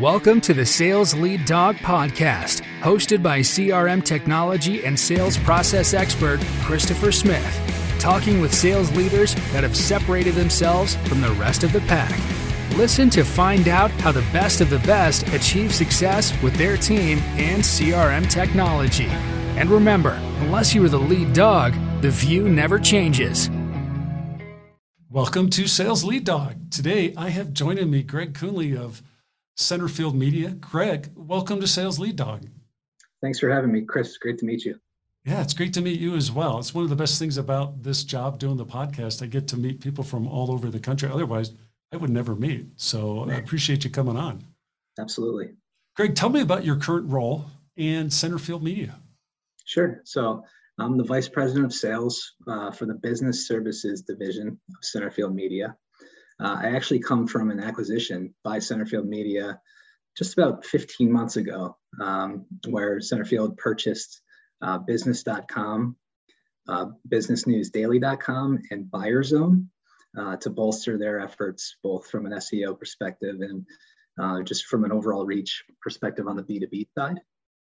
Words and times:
Welcome 0.00 0.42
to 0.42 0.52
the 0.52 0.66
Sales 0.66 1.14
Lead 1.14 1.46
Dog 1.46 1.76
Podcast, 1.76 2.60
hosted 2.82 3.22
by 3.22 3.40
CRM 3.40 4.04
technology 4.04 4.84
and 4.84 5.00
sales 5.00 5.38
process 5.38 5.94
expert 5.94 6.38
Christopher 6.64 7.10
Smith, 7.10 7.96
talking 7.98 8.38
with 8.42 8.52
sales 8.52 8.94
leaders 8.94 9.34
that 9.52 9.62
have 9.62 9.74
separated 9.74 10.34
themselves 10.34 10.96
from 11.08 11.22
the 11.22 11.30
rest 11.30 11.64
of 11.64 11.72
the 11.72 11.80
pack. 11.80 12.14
Listen 12.76 13.08
to 13.08 13.24
find 13.24 13.68
out 13.68 13.90
how 13.92 14.12
the 14.12 14.20
best 14.34 14.60
of 14.60 14.68
the 14.68 14.80
best 14.80 15.26
achieve 15.28 15.74
success 15.74 16.30
with 16.42 16.54
their 16.56 16.76
team 16.76 17.16
and 17.38 17.62
CRM 17.62 18.30
technology. 18.30 19.08
And 19.56 19.70
remember, 19.70 20.20
unless 20.40 20.74
you 20.74 20.84
are 20.84 20.90
the 20.90 21.00
lead 21.00 21.32
dog, 21.32 21.72
the 22.02 22.10
view 22.10 22.50
never 22.50 22.78
changes. 22.78 23.48
Welcome 25.10 25.48
to 25.48 25.66
Sales 25.66 26.04
Lead 26.04 26.24
Dog. 26.24 26.70
Today 26.70 27.14
I 27.16 27.30
have 27.30 27.54
joining 27.54 27.90
me 27.90 28.02
Greg 28.02 28.34
Coonley 28.34 28.76
of 28.76 29.00
Centerfield 29.56 30.14
Media. 30.14 30.50
Greg, 30.50 31.10
welcome 31.14 31.60
to 31.60 31.66
Sales 31.66 31.98
Lead 31.98 32.16
Dog. 32.16 32.46
Thanks 33.22 33.38
for 33.38 33.50
having 33.50 33.72
me, 33.72 33.82
Chris. 33.82 34.18
Great 34.18 34.38
to 34.38 34.44
meet 34.44 34.64
you. 34.64 34.78
Yeah, 35.24 35.42
it's 35.42 35.54
great 35.54 35.72
to 35.74 35.80
meet 35.80 35.98
you 35.98 36.14
as 36.14 36.30
well. 36.30 36.58
It's 36.58 36.74
one 36.74 36.84
of 36.84 36.90
the 36.90 36.96
best 36.96 37.18
things 37.18 37.36
about 37.36 37.82
this 37.82 38.04
job 38.04 38.38
doing 38.38 38.58
the 38.58 38.66
podcast. 38.66 39.22
I 39.22 39.26
get 39.26 39.48
to 39.48 39.56
meet 39.56 39.80
people 39.80 40.04
from 40.04 40.28
all 40.28 40.52
over 40.52 40.68
the 40.68 40.78
country. 40.78 41.08
Otherwise, 41.10 41.52
I 41.92 41.96
would 41.96 42.10
never 42.10 42.36
meet. 42.36 42.66
So 42.76 43.28
I 43.28 43.34
appreciate 43.34 43.82
you 43.82 43.90
coming 43.90 44.16
on. 44.16 44.44
Absolutely. 44.98 45.54
Greg, 45.96 46.14
tell 46.14 46.28
me 46.28 46.42
about 46.42 46.64
your 46.64 46.76
current 46.76 47.10
role 47.10 47.46
in 47.76 48.08
Centerfield 48.08 48.62
Media. 48.62 48.94
Sure. 49.64 50.00
So 50.04 50.44
I'm 50.78 50.98
the 50.98 51.04
Vice 51.04 51.28
President 51.28 51.64
of 51.64 51.72
Sales 51.72 52.34
uh, 52.46 52.70
for 52.70 52.84
the 52.84 52.94
Business 52.94 53.48
Services 53.48 54.02
Division 54.02 54.48
of 54.48 54.82
Centerfield 54.82 55.34
Media. 55.34 55.74
Uh, 56.40 56.56
I 56.62 56.76
actually 56.76 57.00
come 57.00 57.26
from 57.26 57.50
an 57.50 57.60
acquisition 57.60 58.34
by 58.44 58.58
Centerfield 58.58 59.06
Media 59.06 59.60
just 60.16 60.36
about 60.38 60.64
15 60.64 61.10
months 61.12 61.36
ago, 61.36 61.76
um, 62.00 62.46
where 62.68 62.98
Centerfield 62.98 63.56
purchased 63.56 64.22
uh, 64.62 64.78
business.com, 64.78 65.96
uh, 66.68 66.86
businessnewsdaily.com, 67.08 68.62
and 68.70 68.84
BuyerZone 68.86 69.66
uh, 70.18 70.36
to 70.36 70.50
bolster 70.50 70.98
their 70.98 71.20
efforts, 71.20 71.76
both 71.82 72.08
from 72.08 72.26
an 72.26 72.32
SEO 72.32 72.78
perspective 72.78 73.36
and 73.40 73.66
uh, 74.18 74.42
just 74.42 74.66
from 74.66 74.84
an 74.84 74.92
overall 74.92 75.26
reach 75.26 75.64
perspective 75.82 76.26
on 76.26 76.36
the 76.36 76.42
B2B 76.42 76.88
side. 76.96 77.20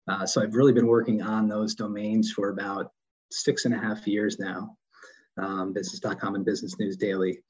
Uh, 0.08 0.24
so 0.24 0.42
I've 0.42 0.54
really 0.54 0.72
been 0.72 0.86
working 0.86 1.22
on 1.22 1.48
those 1.48 1.74
domains 1.74 2.32
for 2.32 2.48
about 2.48 2.92
six 3.30 3.64
and 3.64 3.74
a 3.74 3.78
half 3.78 4.06
years 4.06 4.38
now, 4.38 4.76
um, 5.36 5.72
business.com 5.72 6.34
and 6.34 6.44
Business 6.44 6.78
News 6.78 6.96
Daily. 6.96 7.40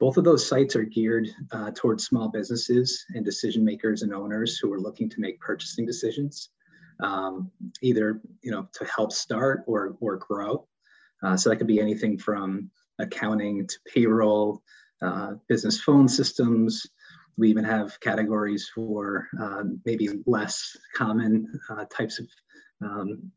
Both 0.00 0.16
of 0.16 0.24
those 0.24 0.46
sites 0.46 0.76
are 0.76 0.84
geared 0.84 1.28
uh, 1.50 1.72
towards 1.74 2.04
small 2.04 2.28
businesses 2.28 3.04
and 3.14 3.24
decision 3.24 3.64
makers 3.64 4.02
and 4.02 4.14
owners 4.14 4.56
who 4.58 4.72
are 4.72 4.80
looking 4.80 5.08
to 5.10 5.20
make 5.20 5.40
purchasing 5.40 5.84
decisions, 5.84 6.50
um, 7.00 7.50
either 7.82 8.20
you 8.42 8.52
know 8.52 8.68
to 8.74 8.84
help 8.84 9.12
start 9.12 9.64
or 9.66 9.96
or 10.00 10.16
grow. 10.16 10.66
Uh, 11.22 11.36
so 11.36 11.50
that 11.50 11.56
could 11.56 11.66
be 11.66 11.80
anything 11.80 12.16
from 12.16 12.70
accounting 13.00 13.66
to 13.66 13.78
payroll, 13.92 14.62
uh, 15.02 15.32
business 15.48 15.80
phone 15.80 16.08
systems. 16.08 16.86
We 17.36 17.50
even 17.50 17.64
have 17.64 17.98
categories 18.00 18.70
for 18.72 19.28
uh, 19.40 19.64
maybe 19.84 20.08
less 20.26 20.76
common 20.94 21.60
uh, 21.70 21.84
types 21.90 22.20
of 22.20 22.26
um, 22.82 23.32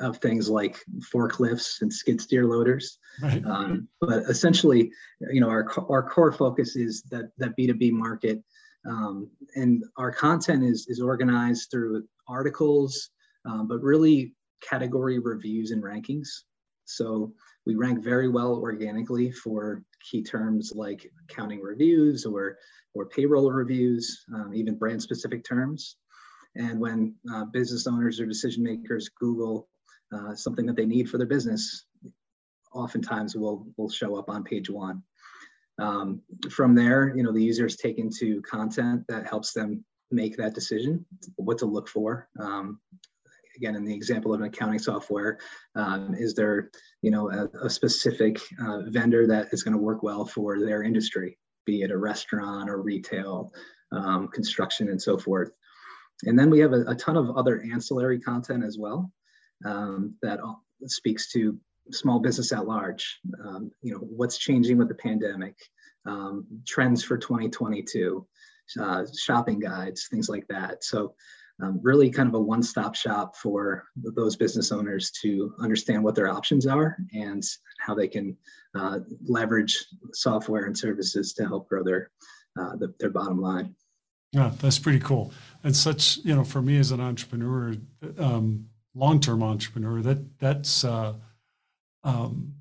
of 0.00 0.18
things 0.18 0.48
like 0.48 0.82
forklifts 1.12 1.82
and 1.82 1.92
skid 1.92 2.20
steer 2.20 2.46
loaders. 2.46 2.98
Right. 3.22 3.44
Um, 3.44 3.88
but 4.00 4.24
essentially, 4.24 4.90
you 5.32 5.40
know, 5.40 5.48
our, 5.48 5.66
our 5.88 6.08
core 6.08 6.32
focus 6.32 6.76
is 6.76 7.02
that, 7.10 7.30
that 7.38 7.56
B2B 7.56 7.92
market. 7.92 8.42
Um, 8.88 9.28
and 9.54 9.82
our 9.96 10.12
content 10.12 10.62
is, 10.62 10.86
is 10.88 11.00
organized 11.00 11.70
through 11.70 12.04
articles, 12.28 13.10
um, 13.44 13.66
but 13.66 13.82
really 13.82 14.34
category 14.62 15.18
reviews 15.18 15.70
and 15.70 15.82
rankings. 15.82 16.28
So 16.84 17.32
we 17.66 17.74
rank 17.74 18.02
very 18.02 18.28
well 18.28 18.54
organically 18.54 19.32
for 19.32 19.82
key 20.08 20.22
terms 20.22 20.72
like 20.74 21.10
accounting 21.28 21.60
reviews 21.60 22.24
or, 22.24 22.58
or 22.94 23.06
payroll 23.06 23.50
reviews, 23.50 24.24
um, 24.34 24.54
even 24.54 24.76
brand 24.76 25.02
specific 25.02 25.44
terms. 25.44 25.96
And 26.58 26.80
when 26.80 27.14
uh, 27.32 27.44
business 27.46 27.86
owners 27.86 28.20
or 28.20 28.26
decision 28.26 28.62
makers 28.62 29.08
Google 29.08 29.68
uh, 30.14 30.34
something 30.34 30.66
that 30.66 30.76
they 30.76 30.86
need 30.86 31.10
for 31.10 31.18
their 31.18 31.26
business, 31.26 31.86
oftentimes 32.72 33.36
will 33.36 33.66
will 33.76 33.88
show 33.88 34.16
up 34.16 34.28
on 34.28 34.44
page 34.44 34.70
one. 34.70 35.02
Um, 35.78 36.22
from 36.50 36.74
there, 36.74 37.12
you 37.16 37.22
know, 37.22 37.32
the 37.32 37.42
user 37.42 37.66
is 37.66 37.76
taken 37.76 38.08
to 38.18 38.40
content 38.42 39.04
that 39.08 39.26
helps 39.26 39.52
them 39.52 39.84
make 40.10 40.36
that 40.36 40.54
decision, 40.54 41.04
what 41.36 41.58
to 41.58 41.66
look 41.66 41.88
for. 41.88 42.28
Um, 42.38 42.80
again, 43.56 43.74
in 43.74 43.84
the 43.84 43.94
example 43.94 44.32
of 44.32 44.40
an 44.40 44.46
accounting 44.46 44.78
software, 44.78 45.38
um, 45.74 46.14
is 46.14 46.34
there, 46.34 46.70
you 47.02 47.10
know, 47.10 47.30
a, 47.30 47.66
a 47.66 47.70
specific 47.70 48.38
uh, 48.60 48.82
vendor 48.86 49.26
that 49.26 49.48
is 49.52 49.62
going 49.62 49.76
to 49.76 49.82
work 49.82 50.02
well 50.02 50.24
for 50.24 50.60
their 50.60 50.82
industry, 50.82 51.38
be 51.64 51.82
it 51.82 51.90
a 51.90 51.96
restaurant 51.96 52.70
or 52.70 52.80
retail, 52.80 53.50
um, 53.92 54.28
construction, 54.28 54.88
and 54.88 55.00
so 55.00 55.18
forth. 55.18 55.50
And 56.24 56.38
then 56.38 56.50
we 56.50 56.60
have 56.60 56.72
a, 56.72 56.82
a, 56.86 56.94
ton 56.94 57.16
of 57.16 57.36
other 57.36 57.62
ancillary 57.72 58.18
content 58.18 58.64
as 58.64 58.78
well 58.78 59.12
um, 59.64 60.14
that 60.22 60.40
speaks 60.86 61.30
to 61.32 61.58
small 61.90 62.20
business 62.20 62.52
at 62.52 62.66
large. 62.66 63.20
Um, 63.44 63.70
you 63.82 63.92
know, 63.92 64.00
what's 64.00 64.38
changing 64.38 64.78
with 64.78 64.88
the 64.88 64.94
pandemic, 64.94 65.56
um, 66.06 66.46
trends 66.66 67.04
for 67.04 67.18
2022, 67.18 68.26
uh, 68.80 69.04
shopping 69.16 69.60
guides, 69.60 70.08
things 70.08 70.28
like 70.28 70.46
that. 70.48 70.84
So 70.84 71.14
um, 71.62 71.80
really 71.82 72.10
kind 72.10 72.28
of 72.28 72.34
a 72.34 72.40
one-stop 72.40 72.94
shop 72.94 73.36
for 73.36 73.84
those 73.96 74.36
business 74.36 74.72
owners 74.72 75.10
to 75.22 75.54
understand 75.58 76.04
what 76.04 76.14
their 76.14 76.28
options 76.28 76.66
are 76.66 76.96
and 77.14 77.42
how 77.78 77.94
they 77.94 78.08
can 78.08 78.36
uh, 78.74 78.98
leverage 79.26 79.86
software 80.12 80.66
and 80.66 80.76
services 80.76 81.32
to 81.34 81.46
help 81.46 81.68
grow 81.68 81.82
their, 81.82 82.10
uh, 82.60 82.76
the, 82.76 82.92
their 82.98 83.10
bottom 83.10 83.40
line. 83.40 83.74
Yeah, 84.32 84.52
that's 84.60 84.78
pretty 84.78 85.00
cool. 85.00 85.32
And 85.64 85.74
such, 85.74 86.18
you 86.18 86.34
know, 86.34 86.44
for 86.44 86.62
me 86.62 86.78
as 86.78 86.90
an 86.90 87.00
entrepreneur, 87.00 87.74
um, 88.18 88.68
long-term 88.94 89.42
entrepreneur, 89.42 90.02
that 90.02 90.38
that's 90.38 90.84
uh, 90.84 91.14
um, 92.04 92.54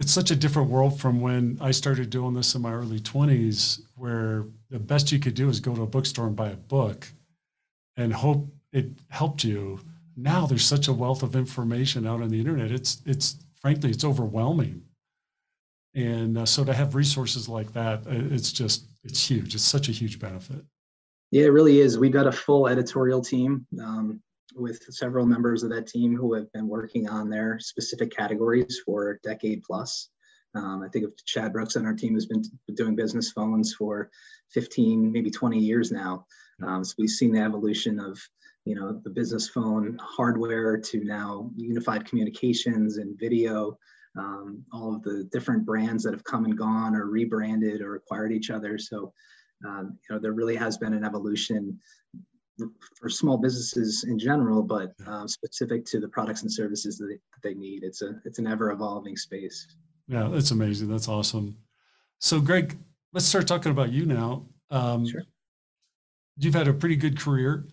it's 0.00 0.12
such 0.12 0.30
a 0.30 0.36
different 0.36 0.70
world 0.70 1.00
from 1.00 1.20
when 1.20 1.58
I 1.60 1.70
started 1.70 2.10
doing 2.10 2.34
this 2.34 2.54
in 2.54 2.62
my 2.62 2.72
early 2.72 3.00
20s, 3.00 3.80
where 3.96 4.46
the 4.70 4.78
best 4.78 5.12
you 5.12 5.18
could 5.20 5.34
do 5.34 5.48
is 5.48 5.60
go 5.60 5.74
to 5.74 5.82
a 5.82 5.86
bookstore 5.86 6.26
and 6.26 6.36
buy 6.36 6.50
a 6.50 6.56
book 6.56 7.08
and 7.96 8.12
hope 8.12 8.48
it 8.72 8.86
helped 9.08 9.44
you. 9.44 9.80
Now 10.16 10.46
there's 10.46 10.64
such 10.66 10.88
a 10.88 10.92
wealth 10.92 11.22
of 11.22 11.36
information 11.36 12.06
out 12.06 12.22
on 12.22 12.28
the 12.30 12.40
internet. 12.40 12.72
It's 12.72 13.02
it's 13.06 13.36
frankly 13.60 13.90
it's 13.90 14.04
overwhelming. 14.04 14.82
And 15.94 16.38
uh, 16.38 16.46
so 16.46 16.64
to 16.64 16.72
have 16.74 16.94
resources 16.94 17.48
like 17.48 17.72
that, 17.74 18.02
it's 18.06 18.52
just 18.52 18.86
it's 19.04 19.28
huge. 19.30 19.54
It's 19.54 19.64
such 19.64 19.88
a 19.88 19.92
huge 19.92 20.18
benefit. 20.18 20.64
Yeah, 21.34 21.46
it 21.46 21.52
really 21.52 21.80
is. 21.80 21.98
We've 21.98 22.12
got 22.12 22.28
a 22.28 22.32
full 22.32 22.68
editorial 22.68 23.20
team 23.20 23.66
um, 23.82 24.22
with 24.54 24.80
several 24.90 25.26
members 25.26 25.64
of 25.64 25.70
that 25.70 25.88
team 25.88 26.14
who 26.14 26.32
have 26.34 26.46
been 26.52 26.68
working 26.68 27.08
on 27.08 27.28
their 27.28 27.58
specific 27.58 28.14
categories 28.14 28.80
for 28.86 29.10
a 29.10 29.18
decade 29.18 29.64
plus. 29.64 30.10
Um, 30.54 30.84
I 30.84 30.88
think 30.90 31.06
of 31.06 31.12
Chad 31.24 31.52
Brooks 31.52 31.74
on 31.74 31.86
our 31.86 31.92
team 31.92 32.14
has 32.14 32.26
been 32.26 32.44
doing 32.74 32.94
business 32.94 33.32
phones 33.32 33.74
for 33.74 34.10
15, 34.52 35.10
maybe 35.10 35.28
20 35.28 35.58
years 35.58 35.90
now. 35.90 36.24
Um, 36.64 36.84
so 36.84 36.94
we've 36.98 37.10
seen 37.10 37.32
the 37.32 37.40
evolution 37.40 37.98
of 37.98 38.16
you 38.64 38.76
know 38.76 39.00
the 39.02 39.10
business 39.10 39.48
phone 39.48 39.98
hardware 40.00 40.78
to 40.78 41.02
now 41.02 41.50
unified 41.56 42.06
communications 42.06 42.98
and 42.98 43.18
video 43.18 43.76
um, 44.16 44.64
all 44.72 44.94
of 44.94 45.02
the 45.02 45.28
different 45.32 45.66
brands 45.66 46.04
that 46.04 46.14
have 46.14 46.24
come 46.24 46.44
and 46.44 46.56
gone 46.56 46.94
or 46.94 47.06
rebranded 47.06 47.82
or 47.82 47.96
acquired 47.96 48.32
each 48.32 48.50
other 48.50 48.78
so 48.78 49.12
um, 49.64 49.98
you 50.08 50.14
know, 50.14 50.20
there 50.20 50.32
really 50.32 50.56
has 50.56 50.76
been 50.76 50.94
an 50.94 51.04
evolution 51.04 51.78
for 52.94 53.08
small 53.08 53.36
businesses 53.36 54.04
in 54.04 54.18
general, 54.18 54.62
but 54.62 54.92
um, 55.06 55.26
specific 55.26 55.84
to 55.86 55.98
the 55.98 56.08
products 56.08 56.42
and 56.42 56.52
services 56.52 56.98
that 56.98 57.06
they, 57.06 57.14
that 57.14 57.42
they 57.42 57.54
need. 57.54 57.82
It's 57.82 58.02
a 58.02 58.20
it's 58.24 58.38
an 58.38 58.46
ever 58.46 58.70
evolving 58.70 59.16
space. 59.16 59.66
Yeah, 60.06 60.28
that's 60.30 60.50
amazing. 60.50 60.88
That's 60.88 61.08
awesome. 61.08 61.56
So, 62.18 62.40
Greg, 62.40 62.78
let's 63.12 63.26
start 63.26 63.48
talking 63.48 63.72
about 63.72 63.90
you 63.90 64.06
now. 64.06 64.46
Um, 64.70 65.06
sure. 65.06 65.22
You've 66.36 66.54
had 66.54 66.68
a 66.68 66.74
pretty 66.74 66.96
good 66.96 67.18
career. 67.18 67.66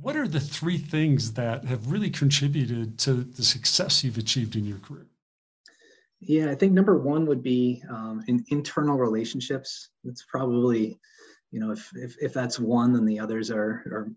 What 0.00 0.16
are 0.16 0.28
the 0.28 0.40
three 0.40 0.78
things 0.78 1.32
that 1.32 1.64
have 1.64 1.90
really 1.90 2.10
contributed 2.10 2.98
to 3.00 3.14
the 3.14 3.42
success 3.42 4.04
you've 4.04 4.18
achieved 4.18 4.54
in 4.54 4.64
your 4.64 4.78
career? 4.78 5.06
Yeah, 6.20 6.50
I 6.50 6.54
think 6.54 6.72
number 6.72 6.98
one 6.98 7.24
would 7.26 7.42
be 7.42 7.82
um, 7.88 8.22
in 8.26 8.44
internal 8.48 8.98
relationships. 8.98 9.88
It's 10.04 10.24
probably, 10.28 10.98
you 11.50 11.60
know, 11.60 11.70
if, 11.70 11.90
if, 11.94 12.16
if 12.20 12.32
that's 12.34 12.58
one, 12.58 12.92
then 12.92 13.06
the 13.06 13.18
others 13.18 13.50
are, 13.50 13.82
are 13.90 14.12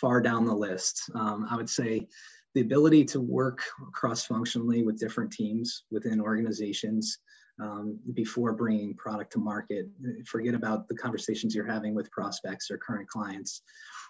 far 0.00 0.20
down 0.20 0.46
the 0.46 0.54
list. 0.54 1.02
Um, 1.14 1.46
I 1.50 1.56
would 1.56 1.68
say 1.68 2.08
the 2.54 2.62
ability 2.62 3.04
to 3.06 3.20
work 3.20 3.62
cross 3.92 4.24
functionally 4.24 4.82
with 4.82 4.98
different 4.98 5.30
teams 5.30 5.84
within 5.90 6.20
organizations, 6.20 7.18
um, 7.60 7.98
before 8.14 8.52
bringing 8.52 8.94
product 8.94 9.32
to 9.32 9.38
market. 9.38 9.88
Forget 10.26 10.54
about 10.54 10.88
the 10.88 10.94
conversations 10.94 11.54
you're 11.54 11.66
having 11.66 11.94
with 11.94 12.10
prospects 12.10 12.70
or 12.70 12.78
current 12.78 13.08
clients. 13.08 13.62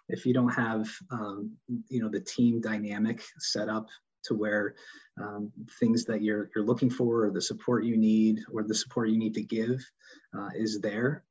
If 0.08 0.24
you 0.24 0.34
don't 0.34 0.52
have, 0.52 0.88
um, 1.10 1.52
you 1.88 2.00
know, 2.00 2.08
the 2.08 2.20
team 2.20 2.60
dynamic 2.60 3.22
set 3.38 3.68
up 3.68 3.88
to 4.28 4.34
where 4.34 4.74
um, 5.20 5.52
things 5.80 6.04
that 6.04 6.22
you're 6.22 6.50
you're 6.54 6.64
looking 6.64 6.90
for, 6.90 7.24
or 7.24 7.30
the 7.30 7.42
support 7.42 7.84
you 7.84 7.96
need, 7.96 8.40
or 8.52 8.62
the 8.62 8.74
support 8.74 9.08
you 9.08 9.18
need 9.18 9.34
to 9.34 9.42
give, 9.42 9.84
uh, 10.38 10.50
is 10.54 10.80
there, 10.80 11.24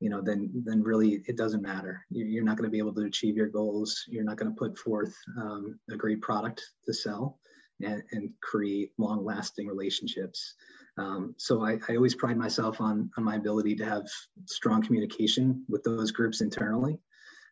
you 0.00 0.10
know, 0.10 0.20
then 0.20 0.50
then 0.64 0.82
really 0.82 1.22
it 1.26 1.36
doesn't 1.36 1.62
matter. 1.62 2.04
You're 2.10 2.44
not 2.44 2.56
going 2.56 2.68
to 2.68 2.72
be 2.72 2.78
able 2.78 2.94
to 2.94 3.06
achieve 3.06 3.36
your 3.36 3.48
goals. 3.48 4.04
You're 4.08 4.24
not 4.24 4.36
going 4.36 4.52
to 4.52 4.58
put 4.58 4.78
forth 4.78 5.14
um, 5.38 5.78
a 5.90 5.96
great 5.96 6.20
product 6.20 6.62
to 6.86 6.94
sell 6.94 7.38
and, 7.82 8.02
and 8.12 8.30
create 8.42 8.92
long-lasting 8.98 9.66
relationships. 9.66 10.54
Um, 10.98 11.34
so 11.36 11.62
I, 11.62 11.78
I, 11.90 11.96
always 11.96 12.14
pride 12.14 12.38
myself 12.38 12.80
on, 12.80 13.10
on 13.18 13.24
my 13.24 13.36
ability 13.36 13.76
to 13.76 13.84
have 13.84 14.06
strong 14.46 14.82
communication 14.82 15.62
with 15.68 15.82
those 15.84 16.10
groups 16.10 16.40
internally 16.40 16.98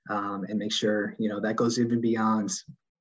um, 0.09 0.47
and 0.49 0.59
make 0.59 0.73
sure, 0.73 1.15
you 1.19 1.29
know, 1.29 1.41
that 1.41 1.57
goes 1.57 1.79
even 1.79 2.01
beyond 2.01 2.51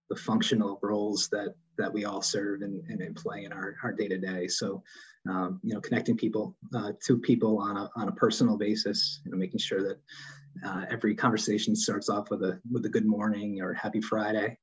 the 0.10 0.16
functional 0.16 0.80
roles 0.82 1.30
that 1.30 1.56
that 1.78 1.92
we 1.92 2.06
all 2.06 2.22
serve 2.22 2.62
and, 2.62 2.84
and, 2.90 3.02
and 3.02 3.16
play 3.16 3.46
in 3.46 3.52
our, 3.52 3.76
our 3.84 3.92
day-to-day. 3.92 4.48
So, 4.48 4.84
um, 5.28 5.60
you 5.64 5.74
know, 5.74 5.82
connecting 5.82 6.16
people 6.16 6.56
uh, 6.76 6.92
to 7.06 7.18
people 7.18 7.58
on 7.58 7.78
a, 7.78 7.90
on 7.96 8.10
a 8.10 8.12
personal 8.12 8.58
basis, 8.58 9.22
you 9.26 9.32
know, 9.32 9.38
making 9.38 9.60
sure 9.60 9.82
that 9.82 10.00
uh, 10.64 10.86
every 10.92 11.16
conversation 11.16 11.76
starts 11.76 12.10
off 12.10 12.30
with 12.30 12.44
a, 12.44 12.60
with 12.72 12.86
a 12.86 12.90
good 12.90 13.08
morning 13.08 13.60
or 13.60 13.74
happy 13.74 14.02
Friday. 14.02 14.58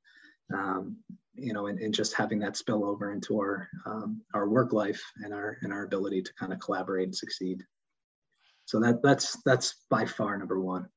Um, 0.55 0.99
you 1.35 1.53
know, 1.53 1.69
and, 1.69 1.79
and 1.79 1.95
just 1.95 2.15
having 2.15 2.41
that 2.41 2.57
spill 2.57 2.85
over 2.85 3.13
into 3.13 3.39
our 3.39 3.69
um, 3.87 4.21
our 4.35 4.49
work 4.49 4.73
life 4.73 5.03
and 5.25 5.33
our 5.33 5.57
and 5.63 5.73
our 5.73 5.85
ability 5.85 6.23
to 6.23 6.35
kind 6.35 6.53
of 6.53 6.59
collaborate 6.59 7.05
and 7.05 7.17
succeed. 7.17 7.65
So 8.67 8.79
that 8.81 9.01
that's 9.03 9.41
that's 9.45 9.77
by 9.89 10.05
far 10.05 10.37
number 10.37 10.61
one. 10.61 10.89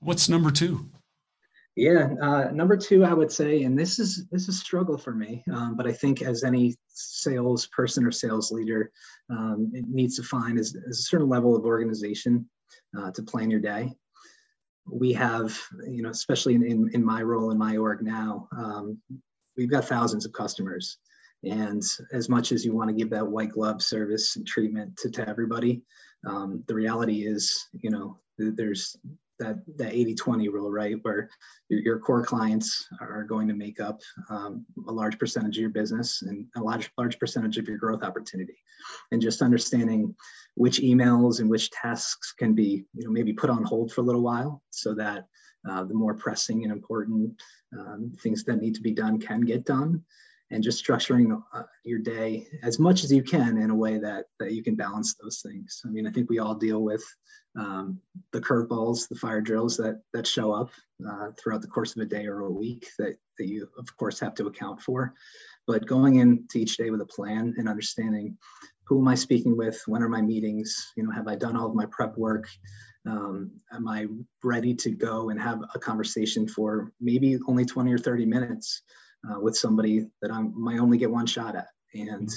What's 0.00 0.28
number 0.28 0.50
two? 0.50 0.90
Yeah, 1.74 2.08
uh, 2.20 2.50
number 2.52 2.76
two, 2.76 3.02
I 3.02 3.14
would 3.14 3.32
say, 3.32 3.62
and 3.62 3.78
this 3.78 3.98
is 3.98 4.26
this 4.30 4.42
is 4.42 4.56
a 4.56 4.58
struggle 4.58 4.98
for 4.98 5.14
me, 5.14 5.42
um, 5.50 5.74
but 5.74 5.86
I 5.86 5.92
think 5.92 6.20
as 6.20 6.44
any 6.44 6.76
sales 6.88 7.66
person 7.68 8.04
or 8.04 8.12
sales 8.12 8.52
leader, 8.52 8.90
um, 9.30 9.70
it 9.72 9.86
needs 9.88 10.16
to 10.16 10.22
find 10.22 10.58
is, 10.58 10.74
is, 10.74 10.98
a 10.98 11.02
certain 11.02 11.30
level 11.30 11.56
of 11.56 11.64
organization 11.64 12.46
uh, 12.98 13.10
to 13.12 13.22
plan 13.22 13.50
your 13.50 13.60
day. 13.60 13.90
We 14.90 15.14
have, 15.14 15.58
you 15.88 16.02
know, 16.02 16.10
especially 16.10 16.56
in, 16.56 16.66
in, 16.66 16.90
in 16.92 17.04
my 17.04 17.22
role 17.22 17.52
in 17.52 17.58
my 17.58 17.78
org 17.78 18.02
now, 18.02 18.48
um, 18.54 18.98
we've 19.56 19.70
got 19.70 19.86
thousands 19.86 20.26
of 20.26 20.32
customers. 20.32 20.98
And 21.44 21.82
as 22.12 22.28
much 22.28 22.52
as 22.52 22.66
you 22.66 22.74
want 22.74 22.90
to 22.90 22.96
give 22.96 23.10
that 23.10 23.26
white 23.26 23.50
glove 23.50 23.82
service 23.82 24.36
and 24.36 24.46
treatment 24.46 24.96
to, 24.98 25.10
to 25.10 25.28
everybody, 25.28 25.82
um, 26.26 26.62
the 26.68 26.74
reality 26.74 27.26
is, 27.26 27.68
you 27.72 27.90
know, 27.90 28.18
there's 28.38 28.96
that 29.42 29.56
that 29.76 29.92
80-20 29.92 30.52
rule, 30.52 30.70
right? 30.70 30.96
Where 31.02 31.28
your, 31.68 31.80
your, 31.80 31.98
core 31.98 32.24
clients 32.24 32.86
are 33.00 33.24
going 33.24 33.48
to 33.48 33.54
make 33.54 33.80
up 33.80 34.00
um, 34.30 34.64
a 34.88 34.92
large 34.92 35.18
percentage 35.18 35.56
of 35.56 35.60
your 35.60 35.70
business 35.70 36.22
and 36.22 36.46
a 36.56 36.60
large 36.60 36.90
large 36.96 37.18
percentage 37.18 37.58
of 37.58 37.68
your 37.68 37.78
growth 37.78 38.02
opportunity. 38.02 38.56
And 39.10 39.20
just 39.20 39.42
understanding 39.42 40.14
which 40.54 40.80
emails 40.80 41.40
and 41.40 41.48
which 41.48 41.70
tasks 41.70 42.32
can 42.38 42.54
be, 42.54 42.84
you 42.94 43.04
know, 43.04 43.10
maybe 43.10 43.32
put 43.32 43.50
on 43.50 43.64
hold 43.64 43.92
for 43.92 44.00
a 44.00 44.04
little 44.04 44.22
while 44.22 44.62
so 44.70 44.94
that 44.94 45.26
uh, 45.68 45.84
the 45.84 45.94
more 45.94 46.14
pressing 46.14 46.64
and 46.64 46.72
important 46.72 47.40
um, 47.78 48.12
things 48.20 48.44
that 48.44 48.60
need 48.60 48.74
to 48.74 48.80
be 48.80 48.92
done 48.92 49.18
can 49.18 49.40
get 49.40 49.64
done 49.64 50.02
and 50.52 50.62
just 50.62 50.84
structuring 50.84 51.42
uh, 51.54 51.62
your 51.82 51.98
day 51.98 52.46
as 52.62 52.78
much 52.78 53.04
as 53.04 53.10
you 53.10 53.22
can 53.22 53.56
in 53.56 53.70
a 53.70 53.74
way 53.74 53.98
that 53.98 54.26
that 54.38 54.52
you 54.52 54.62
can 54.62 54.76
balance 54.76 55.14
those 55.14 55.40
things. 55.40 55.82
I 55.84 55.88
mean 55.88 56.06
i 56.06 56.10
think 56.10 56.28
we 56.30 56.38
all 56.38 56.54
deal 56.54 56.82
with 56.82 57.02
um, 57.58 57.98
the 58.32 58.40
curveballs 58.40 59.08
the 59.08 59.16
fire 59.16 59.40
drills 59.40 59.76
that 59.78 60.02
that 60.12 60.26
show 60.26 60.52
up 60.52 60.70
uh, 61.08 61.30
throughout 61.38 61.62
the 61.62 61.68
course 61.68 61.96
of 61.96 62.02
a 62.02 62.06
day 62.06 62.26
or 62.26 62.40
a 62.40 62.50
week 62.50 62.86
that 62.98 63.16
that 63.38 63.48
you 63.48 63.68
of 63.78 63.96
course 63.96 64.20
have 64.20 64.34
to 64.36 64.46
account 64.46 64.80
for. 64.80 65.14
But 65.66 65.86
going 65.86 66.16
into 66.16 66.58
each 66.58 66.76
day 66.76 66.90
with 66.90 67.00
a 67.00 67.06
plan 67.06 67.54
and 67.56 67.68
understanding 67.68 68.36
who 68.84 69.00
am 69.00 69.08
i 69.08 69.14
speaking 69.14 69.56
with 69.56 69.80
when 69.86 70.02
are 70.02 70.08
my 70.08 70.20
meetings 70.20 70.92
you 70.96 71.02
know 71.02 71.12
have 71.12 71.28
i 71.28 71.34
done 71.34 71.56
all 71.56 71.68
of 71.68 71.74
my 71.74 71.86
prep 71.86 72.16
work? 72.16 72.46
Um, 73.04 73.50
am 73.72 73.88
I 73.88 74.06
ready 74.44 74.74
to 74.74 74.90
go 74.90 75.30
and 75.30 75.40
have 75.40 75.60
a 75.74 75.78
conversation 75.78 76.46
for 76.46 76.92
maybe 77.00 77.36
only 77.48 77.64
20 77.64 77.92
or 77.92 77.98
30 77.98 78.26
minutes 78.26 78.82
uh, 79.30 79.40
with 79.40 79.56
somebody 79.56 80.06
that 80.20 80.30
I 80.30 80.40
might 80.40 80.78
only 80.78 80.98
get 80.98 81.10
one 81.10 81.26
shot 81.26 81.56
at? 81.56 81.68
And 81.94 82.30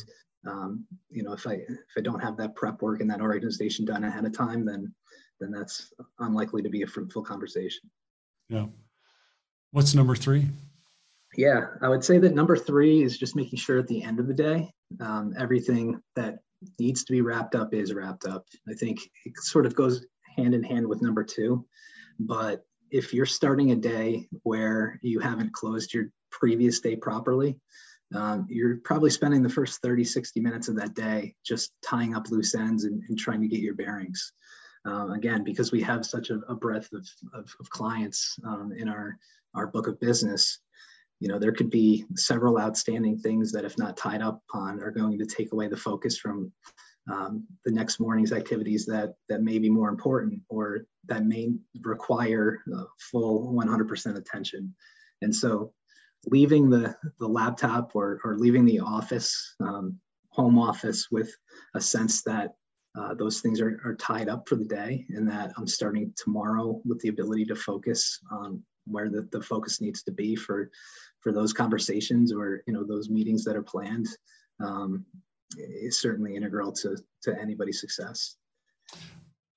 um, 0.48 0.86
you 1.10 1.24
know, 1.24 1.34
if 1.34 1.48
I 1.48 1.54
if 1.54 1.98
I 1.98 2.02
don't 2.02 2.20
have 2.20 2.38
that 2.38 2.56
prep 2.56 2.82
work 2.82 3.02
and 3.02 3.10
that 3.10 3.22
organization 3.22 3.86
done 3.86 4.04
ahead 4.04 4.26
of 4.26 4.34
time, 4.34 4.66
then 4.66 4.94
then 5.40 5.52
that's 5.52 5.92
unlikely 6.20 6.62
to 6.62 6.70
be 6.70 6.84
a 6.84 6.88
fruitful 6.88 7.24
conversation. 7.24 7.90
Yeah. 8.50 8.68
What's 9.72 9.94
number 9.94 10.16
three? 10.16 10.48
Yeah, 11.36 11.68
I 11.82 11.90
would 11.90 12.04
say 12.04 12.18
that 12.20 12.34
number 12.34 12.56
three 12.56 13.04
is 13.04 13.18
just 13.18 13.36
making 13.36 13.60
sure 13.60 13.78
at 13.78 13.88
the 13.88 14.02
end 14.02 14.22
of 14.22 14.28
the 14.28 14.34
day, 14.34 14.72
um, 15.02 15.34
everything 15.38 16.00
that 16.16 16.40
needs 16.80 17.04
to 17.04 17.12
be 17.12 17.22
wrapped 17.22 17.56
up 17.56 17.74
is 17.74 17.94
wrapped 17.94 18.26
up. 18.26 18.46
I 18.70 18.74
think 18.74 19.00
it 19.26 19.36
sort 19.38 19.66
of 19.66 19.76
goes 19.76 20.06
hand 20.38 20.54
in 20.54 20.64
hand 20.64 20.88
with 20.88 21.02
number 21.02 21.24
two. 21.24 21.66
But 22.20 22.64
if 22.92 23.14
you're 23.14 23.26
starting 23.26 23.72
a 23.72 23.76
day 23.76 24.30
where 24.44 25.00
you 25.02 25.20
haven't 25.20 25.54
closed 25.54 25.94
your 25.94 26.06
previous 26.40 26.80
day 26.80 26.96
properly, 26.96 27.58
um, 28.14 28.46
you're 28.50 28.78
probably 28.84 29.10
spending 29.10 29.42
the 29.42 29.50
first 29.50 29.82
30, 29.82 30.04
60 30.04 30.40
minutes 30.40 30.68
of 30.68 30.76
that 30.76 30.94
day 30.94 31.34
just 31.46 31.72
tying 31.84 32.16
up 32.16 32.30
loose 32.30 32.54
ends 32.54 32.84
and, 32.84 33.02
and 33.10 33.18
trying 33.18 33.42
to 33.42 33.48
get 33.48 33.62
your 33.62 33.74
bearings. 33.74 34.34
Um, 34.86 35.12
again, 35.14 35.44
because 35.44 35.72
we 35.72 35.82
have 35.82 36.06
such 36.06 36.30
a, 36.30 36.40
a 36.48 36.54
breadth 36.54 36.94
of, 36.94 37.08
of, 37.34 37.52
of 37.60 37.70
clients 37.70 38.38
um, 38.46 38.72
in 38.78 38.88
our, 38.88 39.18
our 39.56 39.66
book 39.66 39.88
of 39.88 40.00
business, 40.00 40.60
you 41.20 41.28
know, 41.28 41.40
there 41.40 41.54
could 41.54 41.72
be 41.72 42.06
several 42.16 42.60
outstanding 42.60 43.18
things 43.18 43.52
that, 43.54 43.66
if 43.66 43.78
not 43.80 43.98
tied 43.98 44.22
up 44.22 44.42
on, 44.54 44.82
are 44.84 44.92
going 44.92 45.18
to 45.18 45.26
take 45.26 45.54
away 45.54 45.68
the 45.68 45.78
focus 45.78 46.20
from 46.20 46.52
um, 47.12 47.46
the 47.64 47.72
next 47.72 48.00
morning's 48.00 48.34
activities 48.34 48.86
that 48.88 49.14
that 49.30 49.42
may 49.42 49.60
be 49.60 49.70
more 49.70 49.90
important 49.90 50.42
or 50.50 50.86
that 51.08 51.26
may 51.26 51.54
require 51.82 52.62
uh, 52.76 52.84
full 53.00 53.54
100% 53.54 54.18
attention 54.18 54.74
and 55.22 55.34
so 55.34 55.72
leaving 56.28 56.70
the 56.70 56.96
the 57.20 57.28
laptop 57.28 57.96
or, 57.96 58.20
or 58.24 58.38
leaving 58.38 58.66
the 58.66 58.80
office 58.80 59.56
um, 59.60 59.98
home 60.30 60.60
office 60.60 61.08
with 61.12 61.32
a 61.76 61.82
sense 61.82 62.22
that 62.24 62.54
uh, 62.98 63.14
those 63.14 63.42
things 63.42 63.60
are, 63.60 63.82
are 63.84 63.96
tied 63.96 64.30
up 64.30 64.48
for 64.48 64.56
the 64.56 64.66
day 64.66 65.06
and 65.10 65.28
that 65.28 65.52
i'm 65.58 65.68
starting 65.68 66.14
tomorrow 66.18 66.82
with 66.86 67.00
the 67.02 67.10
ability 67.10 67.46
to 67.46 67.56
focus 67.56 68.20
on 68.32 68.62
where 68.86 69.10
the, 69.10 69.28
the 69.32 69.42
focus 69.42 69.82
needs 69.82 70.04
to 70.04 70.12
be 70.12 70.36
for 70.36 70.70
for 71.22 71.32
those 71.32 71.54
conversations 71.54 72.32
or 72.32 72.62
you 72.68 72.74
know 72.74 72.84
those 72.84 73.10
meetings 73.10 73.44
that 73.44 73.56
are 73.56 73.64
planned 73.64 74.08
um, 74.64 75.06
is 75.58 76.00
certainly 76.00 76.36
integral 76.36 76.72
to 76.72 76.98
to 77.24 77.40
anybody's 77.40 77.80
success. 77.82 78.36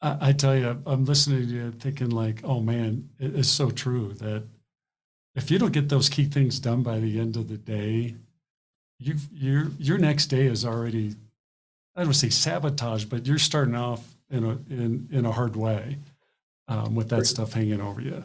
I, 0.01 0.29
I 0.29 0.33
tell 0.33 0.57
you, 0.57 0.81
I'm 0.87 1.05
listening 1.05 1.47
to 1.47 1.53
you 1.53 1.73
thinking 1.73 2.11
like, 2.11 2.41
oh 2.45 2.61
man, 2.61 3.09
it 3.19 3.35
is 3.35 3.51
so 3.51 3.71
true 3.71 4.15
that 4.15 4.45
if 5.39 5.53
you 5.53 5.59
don't 5.59 5.73
get 5.73 5.89
those 5.89 6.09
key 6.09 6.25
things 6.25 6.59
done 6.59 6.83
by 6.83 6.99
the 6.99 7.19
end 7.19 7.37
of 7.37 7.49
the 7.49 7.57
day, 7.57 8.17
you 8.99 9.17
your 9.33 9.69
your 9.79 9.97
next 9.97 10.27
day 10.27 10.47
is 10.47 10.65
already 10.65 11.15
I 11.97 12.05
don't 12.05 12.13
say 12.13 12.29
sabotage, 12.29 13.05
but 13.05 13.27
you're 13.27 13.39
starting 13.39 13.77
off 13.77 14.17
in 14.31 14.45
a 14.45 14.51
in 14.69 15.09
in 15.13 15.25
a 15.25 15.33
hard 15.33 15.57
way 15.57 15.99
um, 16.67 16.95
with 16.95 17.09
that 17.11 17.21
For 17.21 17.25
stuff 17.25 17.53
hanging 17.53 17.81
over 17.81 18.01
you. 18.01 18.25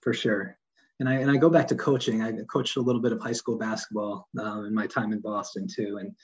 For 0.00 0.14
sure. 0.14 0.56
And 0.98 1.08
I 1.08 1.14
and 1.16 1.30
I 1.30 1.36
go 1.36 1.50
back 1.50 1.68
to 1.68 1.74
coaching. 1.74 2.22
I 2.22 2.32
coached 2.50 2.76
a 2.78 2.80
little 2.80 3.02
bit 3.02 3.12
of 3.12 3.20
high 3.20 3.32
school 3.32 3.58
basketball 3.58 4.26
um, 4.40 4.64
in 4.64 4.74
my 4.74 4.86
time 4.86 5.12
in 5.12 5.20
Boston 5.20 5.68
too, 5.68 5.98
and 5.98 6.14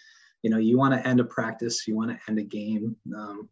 you 0.40 0.50
know 0.50 0.58
you 0.58 0.78
want 0.78 0.94
to 0.94 1.06
end 1.06 1.20
a 1.20 1.24
practice 1.24 1.86
you 1.86 1.94
want 1.94 2.10
to 2.10 2.18
end 2.26 2.38
a 2.38 2.42
game 2.42 2.96
um, 3.14 3.50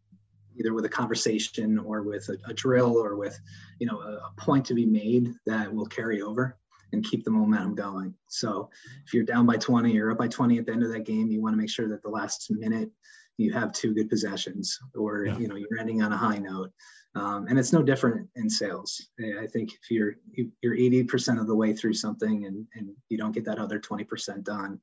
either 0.57 0.73
with 0.73 0.85
a 0.85 0.89
conversation 0.89 1.77
or 1.77 2.01
with 2.01 2.27
a, 2.29 2.37
a, 2.49 2.53
drill 2.53 2.97
or 2.97 3.15
with 3.15 3.39
you 3.79 3.87
know 3.87 3.99
a, 4.01 4.13
a 4.15 4.33
point 4.37 4.65
to 4.65 4.73
be 4.73 4.85
made 4.85 5.33
that 5.45 5.73
will 5.73 5.85
carry 5.85 6.21
over 6.21 6.57
and 6.93 7.03
keep 7.03 7.23
the 7.23 7.31
momentum 7.31 7.75
going. 7.75 8.13
So 8.27 8.69
if 9.05 9.13
you're 9.13 9.23
down 9.23 9.45
by 9.45 9.57
20 9.57 9.97
or 9.99 10.11
up 10.11 10.17
by 10.17 10.27
20 10.27 10.57
at 10.57 10.65
the 10.65 10.71
end 10.71 10.83
of 10.83 10.91
that 10.91 11.05
game 11.05 11.27
you 11.27 11.41
want 11.41 11.53
to 11.53 11.57
make 11.57 11.69
sure 11.69 11.87
that 11.89 12.03
the 12.03 12.09
last 12.09 12.47
minute 12.49 12.89
you 13.37 13.53
have 13.53 13.71
two 13.71 13.93
good 13.93 14.09
possessions 14.09 14.77
or 14.95 15.25
yeah. 15.25 15.37
you 15.37 15.47
know 15.47 15.55
you're 15.55 15.79
ending 15.79 16.01
on 16.01 16.11
a 16.11 16.17
high 16.17 16.37
note. 16.37 16.71
Um, 17.13 17.47
and 17.49 17.59
it's 17.59 17.73
no 17.73 17.83
different 17.83 18.29
in 18.35 18.49
sales. 18.49 19.09
I 19.19 19.45
think 19.47 19.73
if 19.73 19.91
you're 19.91 20.15
you're 20.33 20.77
80% 20.77 21.41
of 21.41 21.47
the 21.47 21.55
way 21.55 21.73
through 21.73 21.93
something 21.93 22.45
and, 22.45 22.65
and 22.75 22.91
you 23.09 23.17
don't 23.17 23.33
get 23.33 23.43
that 23.45 23.59
other 23.59 23.79
20% 23.79 24.43
done 24.43 24.79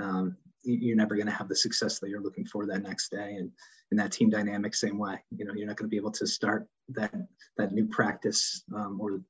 um, 0.00 0.36
you're 0.64 0.96
never 0.96 1.16
going 1.16 1.26
to 1.26 1.32
have 1.32 1.48
the 1.48 1.56
success 1.56 1.98
that 1.98 2.08
you're 2.08 2.22
looking 2.22 2.46
for 2.46 2.66
that 2.66 2.82
next 2.82 3.10
day. 3.10 3.34
And 3.34 3.50
in 3.92 3.98
that 3.98 4.10
team 4.10 4.30
dynamic 4.30 4.74
same 4.74 4.98
way 4.98 5.22
you 5.36 5.44
know 5.44 5.52
you're 5.54 5.66
not 5.66 5.76
going 5.76 5.88
to 5.88 5.90
be 5.90 5.98
able 5.98 6.10
to 6.10 6.26
start 6.26 6.66
that 6.88 7.14
that 7.58 7.72
new 7.72 7.86
practice 7.86 8.64
um, 8.74 8.98
or 9.00 9.20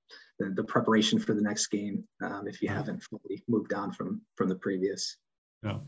the, 0.44 0.50
the, 0.54 0.64
preparation 0.64 1.18
for 1.18 1.34
the 1.34 1.40
next 1.40 1.66
game 1.68 2.04
um, 2.22 2.46
if 2.46 2.62
you 2.62 2.68
haven't 2.68 3.02
fully 3.02 3.42
moved 3.48 3.72
on 3.72 3.92
from 3.92 4.20
from 4.36 4.48
the 4.48 4.54
previous 4.54 5.16
yeah 5.62 5.78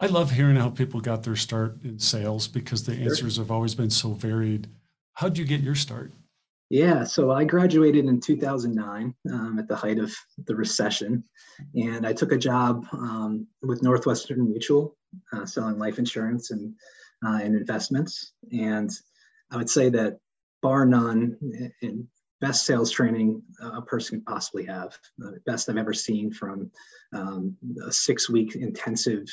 I 0.00 0.06
love 0.06 0.30
hearing 0.30 0.56
how 0.56 0.70
people 0.70 1.00
got 1.00 1.24
their 1.24 1.34
start 1.34 1.82
in 1.82 1.98
sales 1.98 2.46
because 2.46 2.84
the 2.84 2.94
answers 2.94 3.36
have 3.36 3.50
always 3.50 3.74
been 3.74 3.90
so 3.90 4.12
varied. 4.12 4.68
How'd 5.14 5.36
you 5.36 5.44
get 5.44 5.60
your 5.60 5.74
start? 5.74 6.12
Yeah, 6.70 7.02
so 7.02 7.32
I 7.32 7.44
graduated 7.44 8.04
in 8.04 8.20
2009 8.20 9.14
um, 9.32 9.58
at 9.58 9.66
the 9.66 9.74
height 9.74 9.98
of 9.98 10.14
the 10.46 10.54
recession, 10.54 11.24
and 11.74 12.06
I 12.06 12.12
took 12.12 12.30
a 12.30 12.38
job 12.38 12.86
um, 12.92 13.46
with 13.62 13.82
Northwestern 13.82 14.46
Mutual, 14.46 14.96
uh, 15.32 15.46
selling 15.46 15.78
life 15.78 15.98
insurance 15.98 16.50
and 16.50 16.74
uh, 17.26 17.40
and 17.42 17.56
investments. 17.56 18.32
And 18.52 18.90
I 19.50 19.56
would 19.56 19.70
say 19.70 19.88
that, 19.88 20.18
bar 20.60 20.84
none, 20.84 21.36
in 21.80 22.06
best 22.40 22.64
sales 22.64 22.90
training 22.90 23.42
a 23.60 23.82
person 23.82 24.18
could 24.18 24.26
possibly 24.26 24.64
have, 24.64 24.96
the 25.18 25.40
best 25.46 25.68
I've 25.68 25.76
ever 25.76 25.92
seen 25.92 26.30
from 26.30 26.70
um, 27.12 27.56
a 27.86 27.92
six-week 27.92 28.54
intensive 28.54 29.28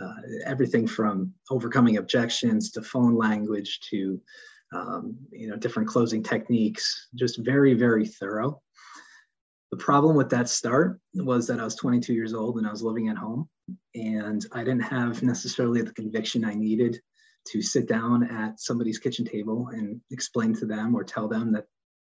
uh, 0.00 0.14
everything 0.44 0.86
from 0.86 1.32
overcoming 1.50 1.98
objections 1.98 2.70
to 2.72 2.82
phone 2.82 3.16
language 3.16 3.80
to 3.90 4.20
um, 4.74 5.16
you 5.30 5.48
know 5.48 5.56
different 5.56 5.88
closing 5.88 6.22
techniques 6.22 7.08
just 7.14 7.38
very 7.38 7.74
very 7.74 8.06
thorough. 8.06 8.60
The 9.70 9.76
problem 9.76 10.16
with 10.16 10.30
that 10.30 10.48
start 10.48 11.00
was 11.14 11.46
that 11.46 11.60
i 11.60 11.64
was 11.64 11.74
22 11.76 12.12
years 12.12 12.34
old 12.34 12.58
and 12.58 12.66
i 12.66 12.70
was 12.70 12.82
living 12.82 13.08
at 13.08 13.16
home 13.16 13.48
and 13.94 14.44
i 14.52 14.58
didn't 14.58 14.82
have 14.82 15.22
necessarily 15.22 15.82
the 15.82 15.92
conviction 15.92 16.44
i 16.44 16.54
needed 16.54 17.00
to 17.48 17.60
sit 17.60 17.88
down 17.88 18.24
at 18.24 18.60
somebody's 18.60 18.98
kitchen 18.98 19.24
table 19.24 19.68
and 19.72 20.00
explain 20.10 20.54
to 20.54 20.66
them 20.66 20.94
or 20.94 21.04
tell 21.04 21.28
them 21.28 21.52
that 21.52 21.66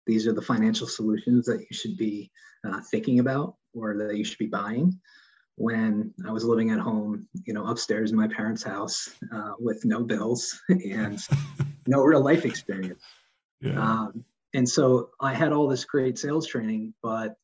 these 0.06 0.26
are 0.26 0.32
the 0.32 0.42
financial 0.42 0.86
solutions 0.86 1.46
that 1.46 1.60
you 1.60 1.76
should 1.76 1.96
be 1.96 2.30
uh, 2.66 2.80
thinking 2.90 3.18
about 3.18 3.56
or 3.74 3.96
that 3.96 4.16
you 4.16 4.24
should 4.24 4.38
be 4.38 4.46
buying 4.46 4.98
when 5.60 6.14
I 6.26 6.32
was 6.32 6.44
living 6.44 6.70
at 6.70 6.78
home, 6.78 7.28
you 7.44 7.52
know, 7.52 7.66
upstairs 7.66 8.12
in 8.12 8.16
my 8.16 8.28
parents' 8.28 8.62
house 8.62 9.10
uh, 9.30 9.52
with 9.58 9.84
no 9.84 10.02
bills 10.02 10.58
and 10.68 11.18
no 11.86 12.02
real 12.02 12.24
life 12.24 12.46
experience. 12.46 13.02
Yeah. 13.60 13.78
Um, 13.78 14.24
and 14.54 14.66
so 14.66 15.10
I 15.20 15.34
had 15.34 15.52
all 15.52 15.68
this 15.68 15.84
great 15.84 16.18
sales 16.18 16.46
training, 16.46 16.94
but 17.02 17.34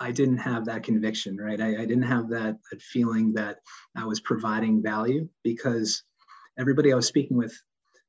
I 0.00 0.10
didn't 0.10 0.38
have 0.38 0.64
that 0.64 0.84
conviction, 0.84 1.36
right? 1.36 1.60
I, 1.60 1.82
I 1.82 1.84
didn't 1.84 2.04
have 2.04 2.30
that, 2.30 2.56
that 2.70 2.80
feeling 2.80 3.34
that 3.34 3.58
I 3.94 4.06
was 4.06 4.20
providing 4.20 4.82
value 4.82 5.28
because 5.44 6.02
everybody 6.58 6.92
I 6.92 6.96
was 6.96 7.06
speaking 7.06 7.36
with 7.36 7.54